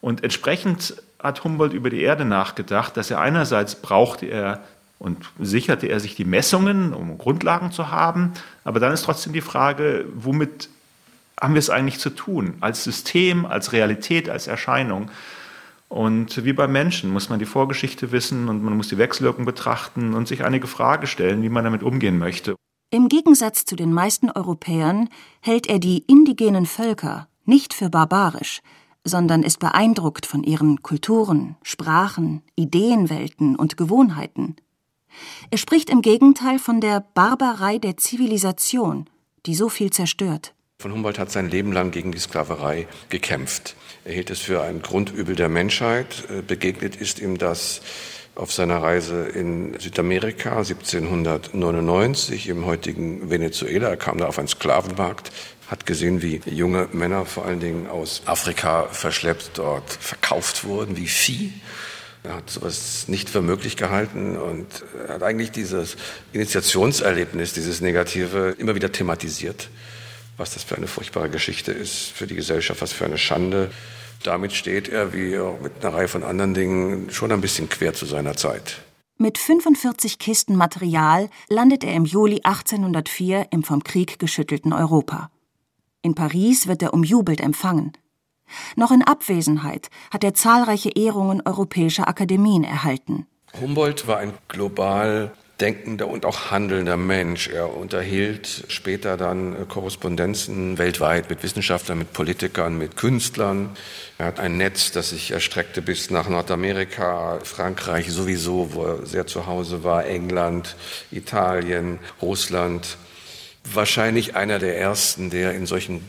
Und 0.00 0.24
entsprechend 0.24 0.96
hat 1.20 1.44
Humboldt 1.44 1.72
über 1.72 1.88
die 1.88 2.02
Erde 2.02 2.24
nachgedacht, 2.24 2.96
dass 2.96 3.10
er 3.10 3.20
einerseits 3.20 3.76
brauchte 3.76 4.26
er 4.26 4.60
und 4.98 5.30
sicherte 5.38 5.86
er 5.86 6.00
sich 6.00 6.16
die 6.16 6.24
Messungen, 6.24 6.92
um 6.92 7.16
Grundlagen 7.16 7.70
zu 7.70 7.90
haben, 7.90 8.32
aber 8.64 8.80
dann 8.80 8.92
ist 8.92 9.02
trotzdem 9.02 9.32
die 9.32 9.40
Frage, 9.40 10.06
womit 10.14 10.68
haben 11.40 11.54
wir 11.54 11.58
es 11.58 11.70
eigentlich 11.70 12.00
zu 12.00 12.10
tun? 12.10 12.54
Als 12.60 12.84
System, 12.84 13.46
als 13.46 13.72
Realität, 13.72 14.28
als 14.28 14.46
Erscheinung. 14.46 15.10
Und 15.94 16.44
wie 16.44 16.52
beim 16.52 16.72
Menschen 16.72 17.12
muss 17.12 17.28
man 17.28 17.38
die 17.38 17.44
Vorgeschichte 17.44 18.10
wissen 18.10 18.48
und 18.48 18.64
man 18.64 18.76
muss 18.76 18.88
die 18.88 18.98
Wechselwirkung 18.98 19.44
betrachten 19.44 20.14
und 20.14 20.26
sich 20.26 20.44
einige 20.44 20.66
Fragen 20.66 21.06
stellen, 21.06 21.40
wie 21.42 21.48
man 21.48 21.62
damit 21.62 21.84
umgehen 21.84 22.18
möchte. 22.18 22.56
Im 22.90 23.08
Gegensatz 23.08 23.64
zu 23.64 23.76
den 23.76 23.92
meisten 23.92 24.28
Europäern 24.28 25.08
hält 25.40 25.68
er 25.68 25.78
die 25.78 25.98
indigenen 26.08 26.66
Völker 26.66 27.28
nicht 27.44 27.74
für 27.74 27.90
barbarisch, 27.90 28.60
sondern 29.04 29.44
ist 29.44 29.60
beeindruckt 29.60 30.26
von 30.26 30.42
ihren 30.42 30.82
Kulturen, 30.82 31.54
Sprachen, 31.62 32.42
Ideenwelten 32.56 33.54
und 33.54 33.76
Gewohnheiten. 33.76 34.56
Er 35.52 35.58
spricht 35.58 35.90
im 35.90 36.02
Gegenteil 36.02 36.58
von 36.58 36.80
der 36.80 37.04
Barbarei 37.14 37.78
der 37.78 37.96
Zivilisation, 37.96 39.08
die 39.46 39.54
so 39.54 39.68
viel 39.68 39.90
zerstört. 39.90 40.56
Von 40.84 40.92
Humboldt 40.92 41.18
hat 41.18 41.30
sein 41.30 41.48
Leben 41.48 41.72
lang 41.72 41.92
gegen 41.92 42.12
die 42.12 42.18
Sklaverei 42.18 42.86
gekämpft. 43.08 43.74
Er 44.04 44.12
hielt 44.12 44.28
es 44.28 44.40
für 44.40 44.60
ein 44.60 44.82
Grundübel 44.82 45.34
der 45.34 45.48
Menschheit. 45.48 46.24
Äh, 46.28 46.42
begegnet 46.42 46.94
ist 46.94 47.20
ihm 47.20 47.38
das 47.38 47.80
auf 48.34 48.52
seiner 48.52 48.82
Reise 48.82 49.22
in 49.24 49.80
Südamerika 49.80 50.58
1799 50.58 52.50
im 52.50 52.66
heutigen 52.66 53.30
Venezuela. 53.30 53.88
Er 53.88 53.96
kam 53.96 54.18
da 54.18 54.26
auf 54.26 54.38
einen 54.38 54.48
Sklavenmarkt, 54.48 55.32
hat 55.68 55.86
gesehen, 55.86 56.20
wie 56.20 56.42
junge 56.44 56.86
Männer 56.92 57.24
vor 57.24 57.46
allen 57.46 57.60
Dingen 57.60 57.86
aus 57.86 58.20
Afrika 58.26 58.82
verschleppt 58.90 59.52
dort 59.54 59.90
verkauft 59.90 60.64
wurden, 60.64 60.98
wie 60.98 61.08
Vieh. 61.08 61.50
Er 62.24 62.36
hat 62.36 62.50
sowas 62.50 63.08
nicht 63.08 63.30
für 63.30 63.40
möglich 63.40 63.78
gehalten 63.78 64.36
und 64.36 64.66
hat 65.08 65.22
eigentlich 65.22 65.50
dieses 65.50 65.96
Initiationserlebnis, 66.34 67.54
dieses 67.54 67.80
Negative 67.80 68.54
immer 68.58 68.74
wieder 68.74 68.92
thematisiert, 68.92 69.70
was 70.36 70.54
das 70.54 70.64
für 70.64 70.76
eine 70.76 70.86
furchtbare 70.86 71.30
Geschichte 71.30 71.72
ist 71.72 72.10
für 72.10 72.26
die 72.26 72.34
Gesellschaft, 72.34 72.82
was 72.82 72.92
für 72.92 73.04
eine 73.04 73.18
Schande. 73.18 73.70
Damit 74.22 74.52
steht 74.52 74.88
er, 74.88 75.12
wie 75.12 75.38
auch 75.38 75.60
mit 75.60 75.84
einer 75.84 75.94
Reihe 75.94 76.08
von 76.08 76.22
anderen 76.22 76.54
Dingen, 76.54 77.10
schon 77.10 77.32
ein 77.32 77.40
bisschen 77.40 77.68
quer 77.68 77.94
zu 77.94 78.06
seiner 78.06 78.36
Zeit. 78.36 78.80
Mit 79.16 79.38
45 79.38 80.18
Kisten 80.18 80.56
Material 80.56 81.30
landet 81.48 81.84
er 81.84 81.94
im 81.94 82.04
Juli 82.04 82.40
1804 82.42 83.46
im 83.50 83.62
vom 83.62 83.84
Krieg 83.84 84.18
geschüttelten 84.18 84.72
Europa. 84.72 85.30
In 86.02 86.14
Paris 86.14 86.66
wird 86.66 86.82
er 86.82 86.92
umjubelt 86.92 87.40
empfangen. 87.40 87.92
Noch 88.76 88.90
in 88.90 89.02
Abwesenheit 89.02 89.88
hat 90.10 90.24
er 90.24 90.34
zahlreiche 90.34 90.90
Ehrungen 90.90 91.42
europäischer 91.44 92.08
Akademien 92.08 92.64
erhalten. 92.64 93.26
Humboldt 93.60 94.06
war 94.06 94.18
ein 94.18 94.34
global 94.48 95.32
denkender 95.60 96.08
und 96.08 96.26
auch 96.26 96.50
handelnder 96.50 96.96
Mensch. 96.96 97.48
Er 97.48 97.76
unterhielt 97.76 98.64
später 98.68 99.16
dann 99.16 99.54
äh, 99.54 99.64
Korrespondenzen 99.68 100.78
weltweit 100.78 101.30
mit 101.30 101.42
Wissenschaftlern, 101.42 101.98
mit 101.98 102.12
Politikern, 102.12 102.76
mit 102.76 102.96
Künstlern. 102.96 103.70
Er 104.18 104.26
hat 104.26 104.40
ein 104.40 104.56
Netz, 104.56 104.90
das 104.90 105.10
sich 105.10 105.30
erstreckte 105.30 105.80
bis 105.80 106.10
nach 106.10 106.28
Nordamerika, 106.28 107.38
Frankreich 107.44 108.10
sowieso, 108.10 108.74
wo 108.74 108.84
er 108.84 109.06
sehr 109.06 109.26
zu 109.26 109.46
Hause 109.46 109.84
war, 109.84 110.06
England, 110.06 110.76
Italien, 111.12 111.98
Russland. 112.20 112.96
Wahrscheinlich 113.72 114.34
einer 114.36 114.58
der 114.58 114.78
ersten, 114.78 115.30
der 115.30 115.54
in 115.54 115.66
solchen 115.66 116.02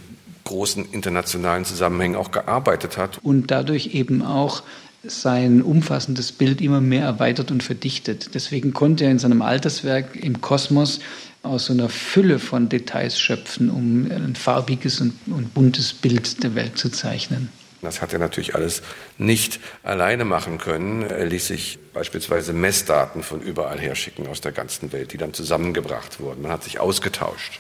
großen 0.46 0.92
internationalen 0.92 1.66
Zusammenhängen 1.66 2.16
auch 2.16 2.32
gearbeitet 2.32 2.98
hat. 2.98 3.20
Und 3.24 3.52
dadurch 3.52 3.88
eben 3.94 4.22
auch 4.22 4.64
sein 5.08 5.62
umfassendes 5.62 6.32
Bild 6.32 6.62
immer 6.62 6.82
mehr 6.82 7.06
erweitert 7.06 7.52
und 7.52 7.64
verdichtet. 7.64 8.34
Deswegen 8.34 8.74
konnte 8.74 9.06
er 9.06 9.12
in 9.12 9.20
seinem 9.20 9.42
Alterswerk 9.42 10.16
im 10.16 10.42
Kosmos 10.42 11.00
aus 11.44 11.66
so 11.66 11.74
einer 11.74 11.90
Fülle 11.90 12.40
von 12.40 12.70
Details 12.70 13.20
schöpfen, 13.20 13.70
um 13.70 14.10
ein 14.12 14.36
farbiges 14.36 15.02
und, 15.02 15.14
und 15.28 15.54
buntes 15.54 15.94
Bild 15.94 16.44
der 16.44 16.56
Welt 16.56 16.78
zu 16.78 16.90
zeichnen. 16.90 17.50
Das 17.82 18.02
hat 18.02 18.14
er 18.14 18.20
natürlich 18.20 18.56
alles 18.56 18.82
nicht 19.18 19.60
alleine 19.84 20.26
machen 20.26 20.58
können. 20.58 21.04
Er 21.04 21.26
ließ 21.26 21.48
sich 21.48 21.78
beispielsweise 21.94 22.52
Messdaten 22.52 23.22
von 23.22 23.42
überall 23.42 23.80
her 23.80 23.96
schicken 23.96 24.28
aus 24.28 24.42
der 24.42 24.52
ganzen 24.52 24.92
Welt, 24.92 25.14
die 25.14 25.18
dann 25.18 25.34
zusammengebracht 25.34 26.20
wurden. 26.20 26.42
Man 26.42 26.52
hat 26.52 26.64
sich 26.64 26.80
ausgetauscht. 26.80 27.60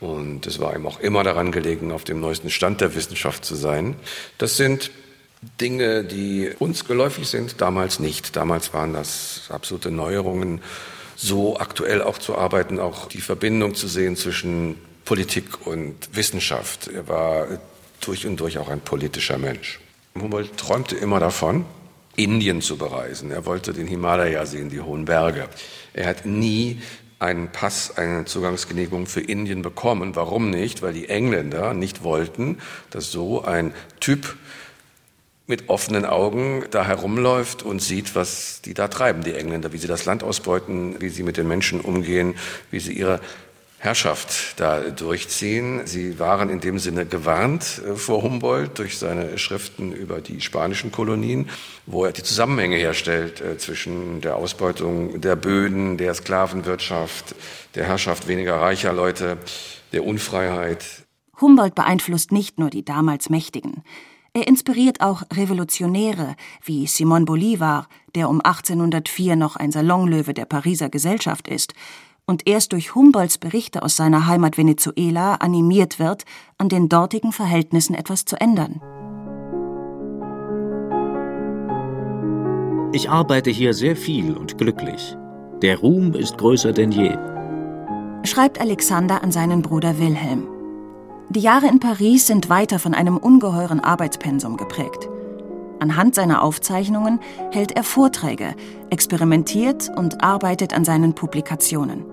Und 0.00 0.46
es 0.46 0.58
war 0.60 0.74
ihm 0.74 0.86
auch 0.86 0.98
immer 0.98 1.22
daran 1.24 1.52
gelegen, 1.52 1.92
auf 1.92 2.04
dem 2.04 2.20
neuesten 2.20 2.48
Stand 2.48 2.80
der 2.80 2.94
Wissenschaft 2.94 3.44
zu 3.44 3.54
sein. 3.54 3.96
Das 4.38 4.56
sind 4.56 4.90
Dinge, 5.60 6.04
die 6.04 6.50
uns 6.58 6.84
geläufig 6.84 7.28
sind, 7.28 7.60
damals 7.60 7.98
nicht. 7.98 8.36
Damals 8.36 8.74
waren 8.74 8.92
das 8.92 9.44
absolute 9.48 9.90
Neuerungen, 9.90 10.60
so 11.16 11.58
aktuell 11.58 12.02
auch 12.02 12.18
zu 12.18 12.36
arbeiten, 12.36 12.78
auch 12.78 13.08
die 13.08 13.20
Verbindung 13.20 13.74
zu 13.74 13.88
sehen 13.88 14.16
zwischen 14.16 14.76
Politik 15.04 15.66
und 15.66 16.14
Wissenschaft. 16.14 16.88
Er 16.88 17.08
war 17.08 17.46
durch 18.00 18.26
und 18.26 18.38
durch 18.38 18.58
auch 18.58 18.68
ein 18.68 18.80
politischer 18.80 19.38
Mensch. 19.38 19.80
Humboldt 20.14 20.56
träumte 20.56 20.96
immer 20.96 21.20
davon, 21.20 21.64
Indien 22.16 22.60
zu 22.60 22.76
bereisen. 22.76 23.30
Er 23.30 23.46
wollte 23.46 23.72
den 23.72 23.86
Himalaya 23.86 24.44
sehen, 24.44 24.68
die 24.68 24.80
hohen 24.80 25.04
Berge. 25.06 25.48
Er 25.94 26.06
hat 26.06 26.26
nie 26.26 26.82
einen 27.18 27.52
Pass, 27.52 27.96
eine 27.96 28.24
Zugangsgenehmigung 28.24 29.06
für 29.06 29.20
Indien 29.20 29.62
bekommen. 29.62 30.16
Warum 30.16 30.50
nicht? 30.50 30.82
Weil 30.82 30.94
die 30.94 31.08
Engländer 31.08 31.74
nicht 31.74 32.02
wollten, 32.02 32.58
dass 32.90 33.10
so 33.10 33.42
ein 33.42 33.72
Typ 34.00 34.36
mit 35.50 35.68
offenen 35.68 36.06
Augen 36.06 36.64
da 36.70 36.86
herumläuft 36.86 37.62
und 37.62 37.82
sieht, 37.82 38.14
was 38.14 38.62
die 38.62 38.72
da 38.72 38.88
treiben, 38.88 39.22
die 39.22 39.34
Engländer, 39.34 39.74
wie 39.74 39.78
sie 39.78 39.88
das 39.88 40.06
Land 40.06 40.22
ausbeuten, 40.22 40.96
wie 41.00 41.10
sie 41.10 41.22
mit 41.22 41.36
den 41.36 41.46
Menschen 41.46 41.80
umgehen, 41.82 42.36
wie 42.70 42.80
sie 42.80 42.94
ihre 42.94 43.20
Herrschaft 43.82 44.60
da 44.60 44.80
durchziehen. 44.90 45.86
Sie 45.86 46.18
waren 46.18 46.50
in 46.50 46.60
dem 46.60 46.78
Sinne 46.78 47.06
gewarnt 47.06 47.80
äh, 47.84 47.96
vor 47.96 48.22
Humboldt 48.22 48.78
durch 48.78 48.98
seine 48.98 49.38
Schriften 49.38 49.92
über 49.92 50.20
die 50.20 50.42
spanischen 50.42 50.92
Kolonien, 50.92 51.48
wo 51.86 52.04
er 52.04 52.12
die 52.12 52.22
Zusammenhänge 52.22 52.76
herstellt 52.76 53.40
äh, 53.40 53.56
zwischen 53.56 54.20
der 54.20 54.36
Ausbeutung 54.36 55.22
der 55.22 55.34
Böden, 55.34 55.96
der 55.96 56.12
Sklavenwirtschaft, 56.12 57.34
der 57.74 57.86
Herrschaft 57.86 58.28
weniger 58.28 58.56
reicher 58.56 58.92
Leute, 58.92 59.38
der 59.92 60.04
Unfreiheit. 60.04 60.84
Humboldt 61.40 61.74
beeinflusst 61.74 62.32
nicht 62.32 62.58
nur 62.58 62.68
die 62.68 62.84
damals 62.84 63.30
Mächtigen. 63.30 63.82
Er 64.32 64.46
inspiriert 64.46 65.00
auch 65.00 65.22
Revolutionäre 65.32 66.36
wie 66.64 66.86
Simon 66.86 67.24
Bolivar, 67.24 67.88
der 68.14 68.28
um 68.28 68.40
1804 68.40 69.34
noch 69.34 69.56
ein 69.56 69.72
Salonlöwe 69.72 70.34
der 70.34 70.44
Pariser 70.44 70.88
Gesellschaft 70.88 71.48
ist 71.48 71.74
und 72.26 72.46
erst 72.46 72.72
durch 72.72 72.94
Humboldts 72.94 73.38
Berichte 73.38 73.82
aus 73.82 73.96
seiner 73.96 74.28
Heimat 74.28 74.56
Venezuela 74.56 75.34
animiert 75.36 75.98
wird, 75.98 76.24
an 76.58 76.68
den 76.68 76.88
dortigen 76.88 77.32
Verhältnissen 77.32 77.94
etwas 77.94 78.24
zu 78.24 78.40
ändern. 78.40 78.80
Ich 82.92 83.10
arbeite 83.10 83.50
hier 83.50 83.74
sehr 83.74 83.96
viel 83.96 84.36
und 84.36 84.58
glücklich. 84.58 85.16
Der 85.60 85.78
Ruhm 85.78 86.14
ist 86.14 86.38
größer 86.38 86.72
denn 86.72 86.92
je. 86.92 87.16
Schreibt 88.24 88.60
Alexander 88.60 89.24
an 89.24 89.32
seinen 89.32 89.62
Bruder 89.62 89.98
Wilhelm. 89.98 90.59
Die 91.30 91.40
Jahre 91.40 91.68
in 91.68 91.78
Paris 91.78 92.26
sind 92.26 92.48
weiter 92.48 92.80
von 92.80 92.92
einem 92.92 93.16
ungeheuren 93.16 93.78
Arbeitspensum 93.78 94.56
geprägt. 94.56 95.08
Anhand 95.78 96.16
seiner 96.16 96.42
Aufzeichnungen 96.42 97.20
hält 97.52 97.70
er 97.70 97.84
Vorträge, 97.84 98.56
experimentiert 98.90 99.92
und 99.96 100.24
arbeitet 100.24 100.74
an 100.74 100.84
seinen 100.84 101.14
Publikationen. 101.14 102.04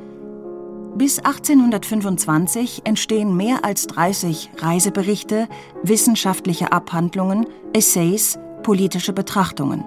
Bis 0.93 1.17
1825 1.17 2.81
entstehen 2.83 3.35
mehr 3.35 3.65
als 3.65 3.87
30 3.87 4.51
Reiseberichte, 4.57 5.47
wissenschaftliche 5.81 6.71
Abhandlungen, 6.71 7.47
Essays, 7.73 8.37
politische 8.61 9.13
Betrachtungen 9.13 9.83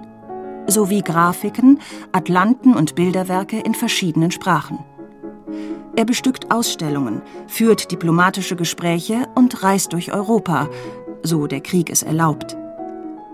sowie 0.67 1.01
Grafiken, 1.01 1.79
Atlanten 2.11 2.75
und 2.75 2.95
Bilderwerke 2.95 3.59
in 3.59 3.73
verschiedenen 3.73 4.31
Sprachen. 4.31 4.79
Er 5.95 6.05
bestückt 6.05 6.51
Ausstellungen, 6.51 7.21
führt 7.47 7.91
diplomatische 7.91 8.55
Gespräche 8.55 9.27
und 9.35 9.61
reist 9.61 9.91
durch 9.91 10.13
Europa, 10.13 10.69
so 11.21 11.47
der 11.47 11.59
Krieg 11.59 11.89
es 11.89 12.01
erlaubt. 12.01 12.55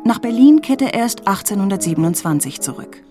Nach 0.04 0.18
Berlin 0.20 0.62
kehrt 0.62 0.82
er 0.82 0.96
erst 0.96 1.28
1827 1.28 2.62
zurück. 2.62 3.04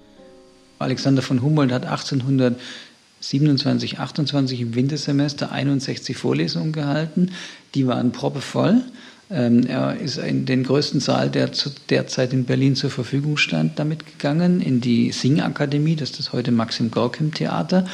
Alexander 0.78 1.22
von 1.22 1.40
Humboldt 1.42 1.72
hat 1.72 1.86
1827, 1.86 3.98
28 4.00 4.60
im 4.60 4.74
Wintersemester 4.74 5.52
61 5.52 6.16
Vorlesungen 6.16 6.72
gehalten. 6.72 7.30
Die 7.74 7.86
waren 7.86 8.10
proppevoll. 8.12 8.82
Ähm, 9.28 9.66
er 9.66 9.96
ist 9.96 10.18
in 10.18 10.46
den 10.46 10.62
größten 10.62 11.00
Saal, 11.00 11.30
der 11.30 11.52
zu 11.52 11.70
der 11.90 12.06
Zeit 12.06 12.32
in 12.32 12.44
Berlin 12.44 12.76
zur 12.76 12.90
Verfügung 12.90 13.36
stand, 13.36 13.76
damit 13.78 14.06
gegangen, 14.06 14.60
in 14.60 14.80
die 14.80 15.10
Singakademie, 15.10 15.96
das 15.96 16.10
ist 16.10 16.20
das 16.20 16.32
heute 16.32 16.52
Maxim 16.52 16.92
Gorkim 16.92 17.34
Theater. 17.34 17.86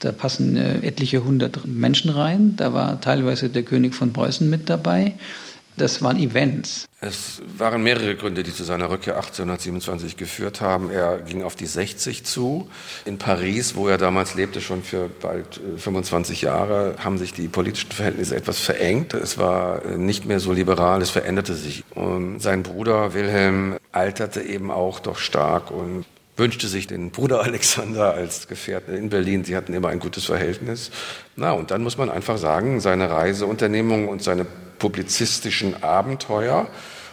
Da 0.00 0.12
passen 0.12 0.56
äh, 0.56 0.86
etliche 0.86 1.24
hundert 1.24 1.66
Menschen 1.66 2.10
rein. 2.10 2.54
Da 2.56 2.72
war 2.72 3.00
teilweise 3.00 3.48
der 3.48 3.62
König 3.62 3.94
von 3.94 4.12
Preußen 4.12 4.48
mit 4.48 4.68
dabei. 4.68 5.14
Das 5.76 6.02
waren 6.02 6.18
Events. 6.18 6.86
Es 7.00 7.42
waren 7.58 7.82
mehrere 7.82 8.14
Gründe, 8.14 8.44
die 8.44 8.54
zu 8.54 8.62
seiner 8.62 8.90
Rückkehr 8.90 9.16
1827 9.16 10.16
geführt 10.16 10.60
haben. 10.60 10.88
Er 10.88 11.18
ging 11.18 11.42
auf 11.42 11.56
die 11.56 11.66
60 11.66 12.24
zu. 12.24 12.68
In 13.04 13.18
Paris, 13.18 13.74
wo 13.74 13.88
er 13.88 13.98
damals 13.98 14.36
lebte, 14.36 14.60
schon 14.60 14.84
für 14.84 15.10
bald 15.20 15.60
25 15.76 16.42
äh, 16.42 16.46
Jahre, 16.46 16.94
haben 17.02 17.18
sich 17.18 17.32
die 17.32 17.48
politischen 17.48 17.90
Verhältnisse 17.90 18.36
etwas 18.36 18.60
verengt. 18.60 19.14
Es 19.14 19.36
war 19.36 19.84
äh, 19.84 19.98
nicht 19.98 20.26
mehr 20.26 20.38
so 20.38 20.52
liberal, 20.52 21.02
es 21.02 21.10
veränderte 21.10 21.54
sich. 21.54 21.82
Und 21.94 22.38
sein 22.38 22.62
Bruder 22.62 23.12
Wilhelm 23.14 23.76
alterte 23.90 24.42
eben 24.42 24.70
auch 24.70 25.00
doch 25.00 25.18
stark 25.18 25.72
und 25.72 26.04
wünschte 26.36 26.68
sich 26.68 26.86
den 26.86 27.10
Bruder 27.10 27.40
Alexander 27.44 28.14
als 28.14 28.48
Gefährten 28.48 28.94
in 28.94 29.10
Berlin. 29.10 29.44
Sie 29.44 29.56
hatten 29.56 29.74
immer 29.74 29.88
ein 29.88 30.00
gutes 30.00 30.24
Verhältnis. 30.24 30.90
Na, 31.36 31.52
und 31.52 31.70
dann 31.70 31.82
muss 31.82 31.98
man 31.98 32.10
einfach 32.10 32.38
sagen, 32.38 32.80
seine 32.80 33.10
Reiseunternehmung 33.10 34.08
und 34.08 34.22
seine 34.22 34.44
publizistischen 34.78 35.82
Abenteuer 35.82 36.68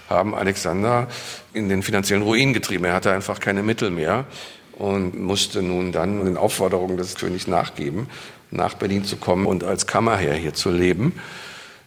haben 0.09 0.35
Alexander 0.35 1.07
in 1.53 1.69
den 1.69 1.83
finanziellen 1.83 2.23
Ruin 2.23 2.53
getrieben. 2.53 2.85
Er 2.85 2.93
hatte 2.93 3.11
einfach 3.11 3.39
keine 3.39 3.63
Mittel 3.63 3.89
mehr 3.89 4.25
und 4.73 5.19
musste 5.19 5.61
nun 5.61 5.91
dann 5.91 6.25
den 6.25 6.37
Aufforderungen 6.37 6.97
des 6.97 7.15
Königs 7.15 7.47
nachgeben, 7.47 8.07
nach 8.49 8.73
Berlin 8.73 9.05
zu 9.05 9.15
kommen 9.15 9.45
und 9.45 9.63
als 9.63 9.87
Kammerherr 9.87 10.35
hier 10.35 10.53
zu 10.53 10.69
leben, 10.69 11.13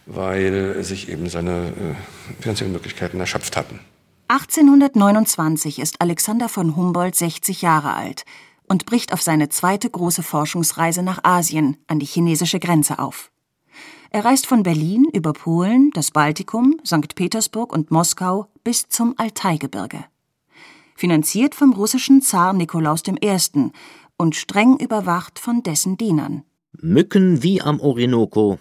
weil 0.05 0.83
sich 0.83 1.09
eben 1.09 1.29
seine 1.29 1.67
äh, 1.67 2.41
finanziellen 2.41 2.73
Möglichkeiten 2.73 3.19
erschöpft 3.19 3.57
hatten. 3.57 3.79
1829 4.27 5.77
ist 5.77 6.01
Alexander 6.01 6.49
von 6.49 6.75
Humboldt 6.75 7.15
60 7.15 7.61
Jahre 7.61 7.93
alt 7.93 8.25
und 8.67 8.87
bricht 8.87 9.13
auf 9.13 9.21
seine 9.21 9.49
zweite 9.49 9.87
große 9.87 10.23
Forschungsreise 10.23 11.03
nach 11.03 11.23
Asien 11.23 11.77
an 11.85 11.99
die 11.99 12.07
chinesische 12.07 12.59
Grenze 12.59 12.97
auf. 12.97 13.31
Er 14.09 14.25
reist 14.25 14.47
von 14.47 14.63
Berlin 14.63 15.05
über 15.13 15.33
Polen, 15.33 15.91
das 15.93 16.09
Baltikum, 16.09 16.79
St. 16.83 17.13
Petersburg 17.13 17.71
und 17.71 17.91
Moskau 17.91 18.47
bis 18.63 18.89
zum 18.89 19.13
Altaigebirge. 19.17 20.05
Finanziert 20.95 21.53
vom 21.53 21.73
russischen 21.73 22.23
Zar 22.23 22.53
Nikolaus 22.53 23.03
I. 23.07 23.37
und 24.17 24.35
streng 24.35 24.77
überwacht 24.77 25.37
von 25.37 25.61
dessen 25.61 25.97
Dienern. 25.97 26.43
Mücken 26.71 27.43
wie 27.43 27.61
am 27.61 27.79
Orinoco, 27.79 28.57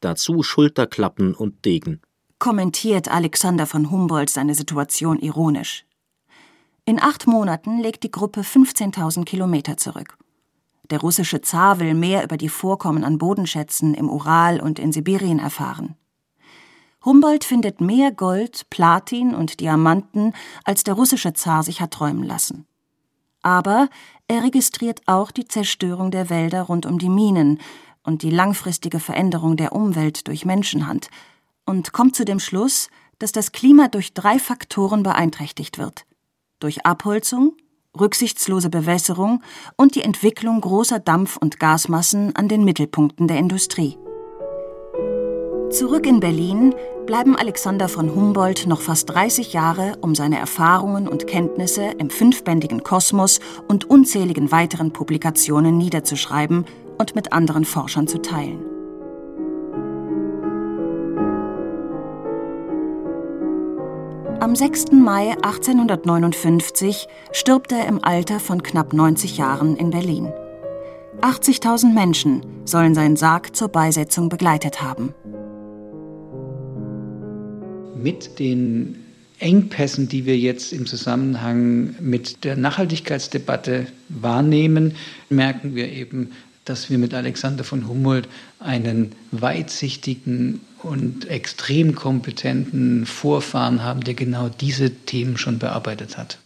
dazu 0.00 0.44
Schulterklappen 0.44 1.34
und 1.34 1.64
Degen 1.64 2.02
kommentiert 2.38 3.08
Alexander 3.08 3.66
von 3.66 3.90
Humboldt 3.90 4.30
seine 4.30 4.54
Situation 4.54 5.18
ironisch. 5.18 5.84
In 6.84 7.00
acht 7.02 7.26
Monaten 7.26 7.78
legt 7.78 8.02
die 8.02 8.10
Gruppe 8.10 8.40
15.000 8.40 9.24
Kilometer 9.24 9.76
zurück. 9.76 10.16
Der 10.90 11.00
russische 11.00 11.42
Zar 11.42 11.80
will 11.80 11.94
mehr 11.94 12.24
über 12.24 12.36
die 12.36 12.48
Vorkommen 12.48 13.04
an 13.04 13.18
Bodenschätzen 13.18 13.92
im 13.92 14.08
Ural 14.08 14.60
und 14.60 14.78
in 14.78 14.92
Sibirien 14.92 15.38
erfahren. 15.38 15.96
Humboldt 17.04 17.44
findet 17.44 17.80
mehr 17.80 18.10
Gold, 18.10 18.70
Platin 18.70 19.34
und 19.34 19.60
Diamanten, 19.60 20.32
als 20.64 20.84
der 20.84 20.94
russische 20.94 21.32
Zar 21.34 21.62
sich 21.62 21.80
hat 21.80 21.92
träumen 21.92 22.24
lassen. 22.24 22.66
Aber 23.42 23.88
er 24.26 24.42
registriert 24.42 25.02
auch 25.06 25.30
die 25.30 25.46
Zerstörung 25.46 26.10
der 26.10 26.30
Wälder 26.30 26.62
rund 26.62 26.86
um 26.86 26.98
die 26.98 27.08
Minen 27.08 27.60
und 28.02 28.22
die 28.22 28.30
langfristige 28.30 28.98
Veränderung 28.98 29.56
der 29.56 29.72
Umwelt 29.72 30.26
durch 30.26 30.44
Menschenhand, 30.44 31.08
und 31.68 31.92
kommt 31.92 32.16
zu 32.16 32.24
dem 32.24 32.40
Schluss, 32.40 32.88
dass 33.18 33.30
das 33.32 33.52
Klima 33.52 33.88
durch 33.88 34.14
drei 34.14 34.38
Faktoren 34.38 35.02
beeinträchtigt 35.02 35.78
wird. 35.78 36.06
Durch 36.60 36.86
Abholzung, 36.86 37.56
rücksichtslose 37.98 38.70
Bewässerung 38.70 39.42
und 39.76 39.94
die 39.94 40.02
Entwicklung 40.02 40.60
großer 40.60 40.98
Dampf- 40.98 41.36
und 41.36 41.60
Gasmassen 41.60 42.34
an 42.34 42.48
den 42.48 42.64
Mittelpunkten 42.64 43.28
der 43.28 43.38
Industrie. 43.38 43.98
Zurück 45.70 46.06
in 46.06 46.20
Berlin 46.20 46.74
bleiben 47.04 47.36
Alexander 47.36 47.90
von 47.90 48.14
Humboldt 48.14 48.66
noch 48.66 48.80
fast 48.80 49.10
30 49.10 49.52
Jahre, 49.52 49.98
um 50.00 50.14
seine 50.14 50.38
Erfahrungen 50.38 51.06
und 51.06 51.26
Kenntnisse 51.26 51.84
im 51.98 52.08
fünfbändigen 52.08 52.82
Kosmos 52.82 53.40
und 53.68 53.84
unzähligen 53.84 54.50
weiteren 54.50 54.94
Publikationen 54.94 55.76
niederzuschreiben 55.76 56.64
und 56.96 57.14
mit 57.14 57.34
anderen 57.34 57.66
Forschern 57.66 58.08
zu 58.08 58.22
teilen. 58.22 58.77
Am 64.40 64.54
6. 64.54 64.92
Mai 64.92 65.32
1859 65.42 67.08
stirbt 67.32 67.72
er 67.72 67.88
im 67.88 68.04
Alter 68.04 68.38
von 68.38 68.62
knapp 68.62 68.92
90 68.92 69.36
Jahren 69.36 69.76
in 69.76 69.90
Berlin. 69.90 70.28
80.000 71.22 71.92
Menschen 71.92 72.46
sollen 72.64 72.94
seinen 72.94 73.16
Sarg 73.16 73.56
zur 73.56 73.66
Beisetzung 73.66 74.28
begleitet 74.28 74.80
haben. 74.80 75.12
Mit 78.00 78.38
den 78.38 79.04
Engpässen, 79.40 80.08
die 80.08 80.24
wir 80.24 80.38
jetzt 80.38 80.72
im 80.72 80.86
Zusammenhang 80.86 81.96
mit 81.98 82.44
der 82.44 82.56
Nachhaltigkeitsdebatte 82.56 83.88
wahrnehmen, 84.08 84.94
merken 85.30 85.74
wir 85.74 85.90
eben, 85.90 86.30
dass 86.68 86.90
wir 86.90 86.98
mit 86.98 87.14
Alexander 87.14 87.64
von 87.64 87.88
Humboldt 87.88 88.28
einen 88.60 89.12
weitsichtigen 89.30 90.60
und 90.82 91.28
extrem 91.28 91.94
kompetenten 91.94 93.06
Vorfahren 93.06 93.82
haben, 93.82 94.02
der 94.02 94.14
genau 94.14 94.48
diese 94.48 94.90
Themen 94.90 95.36
schon 95.36 95.58
bearbeitet 95.58 96.16
hat. 96.16 96.38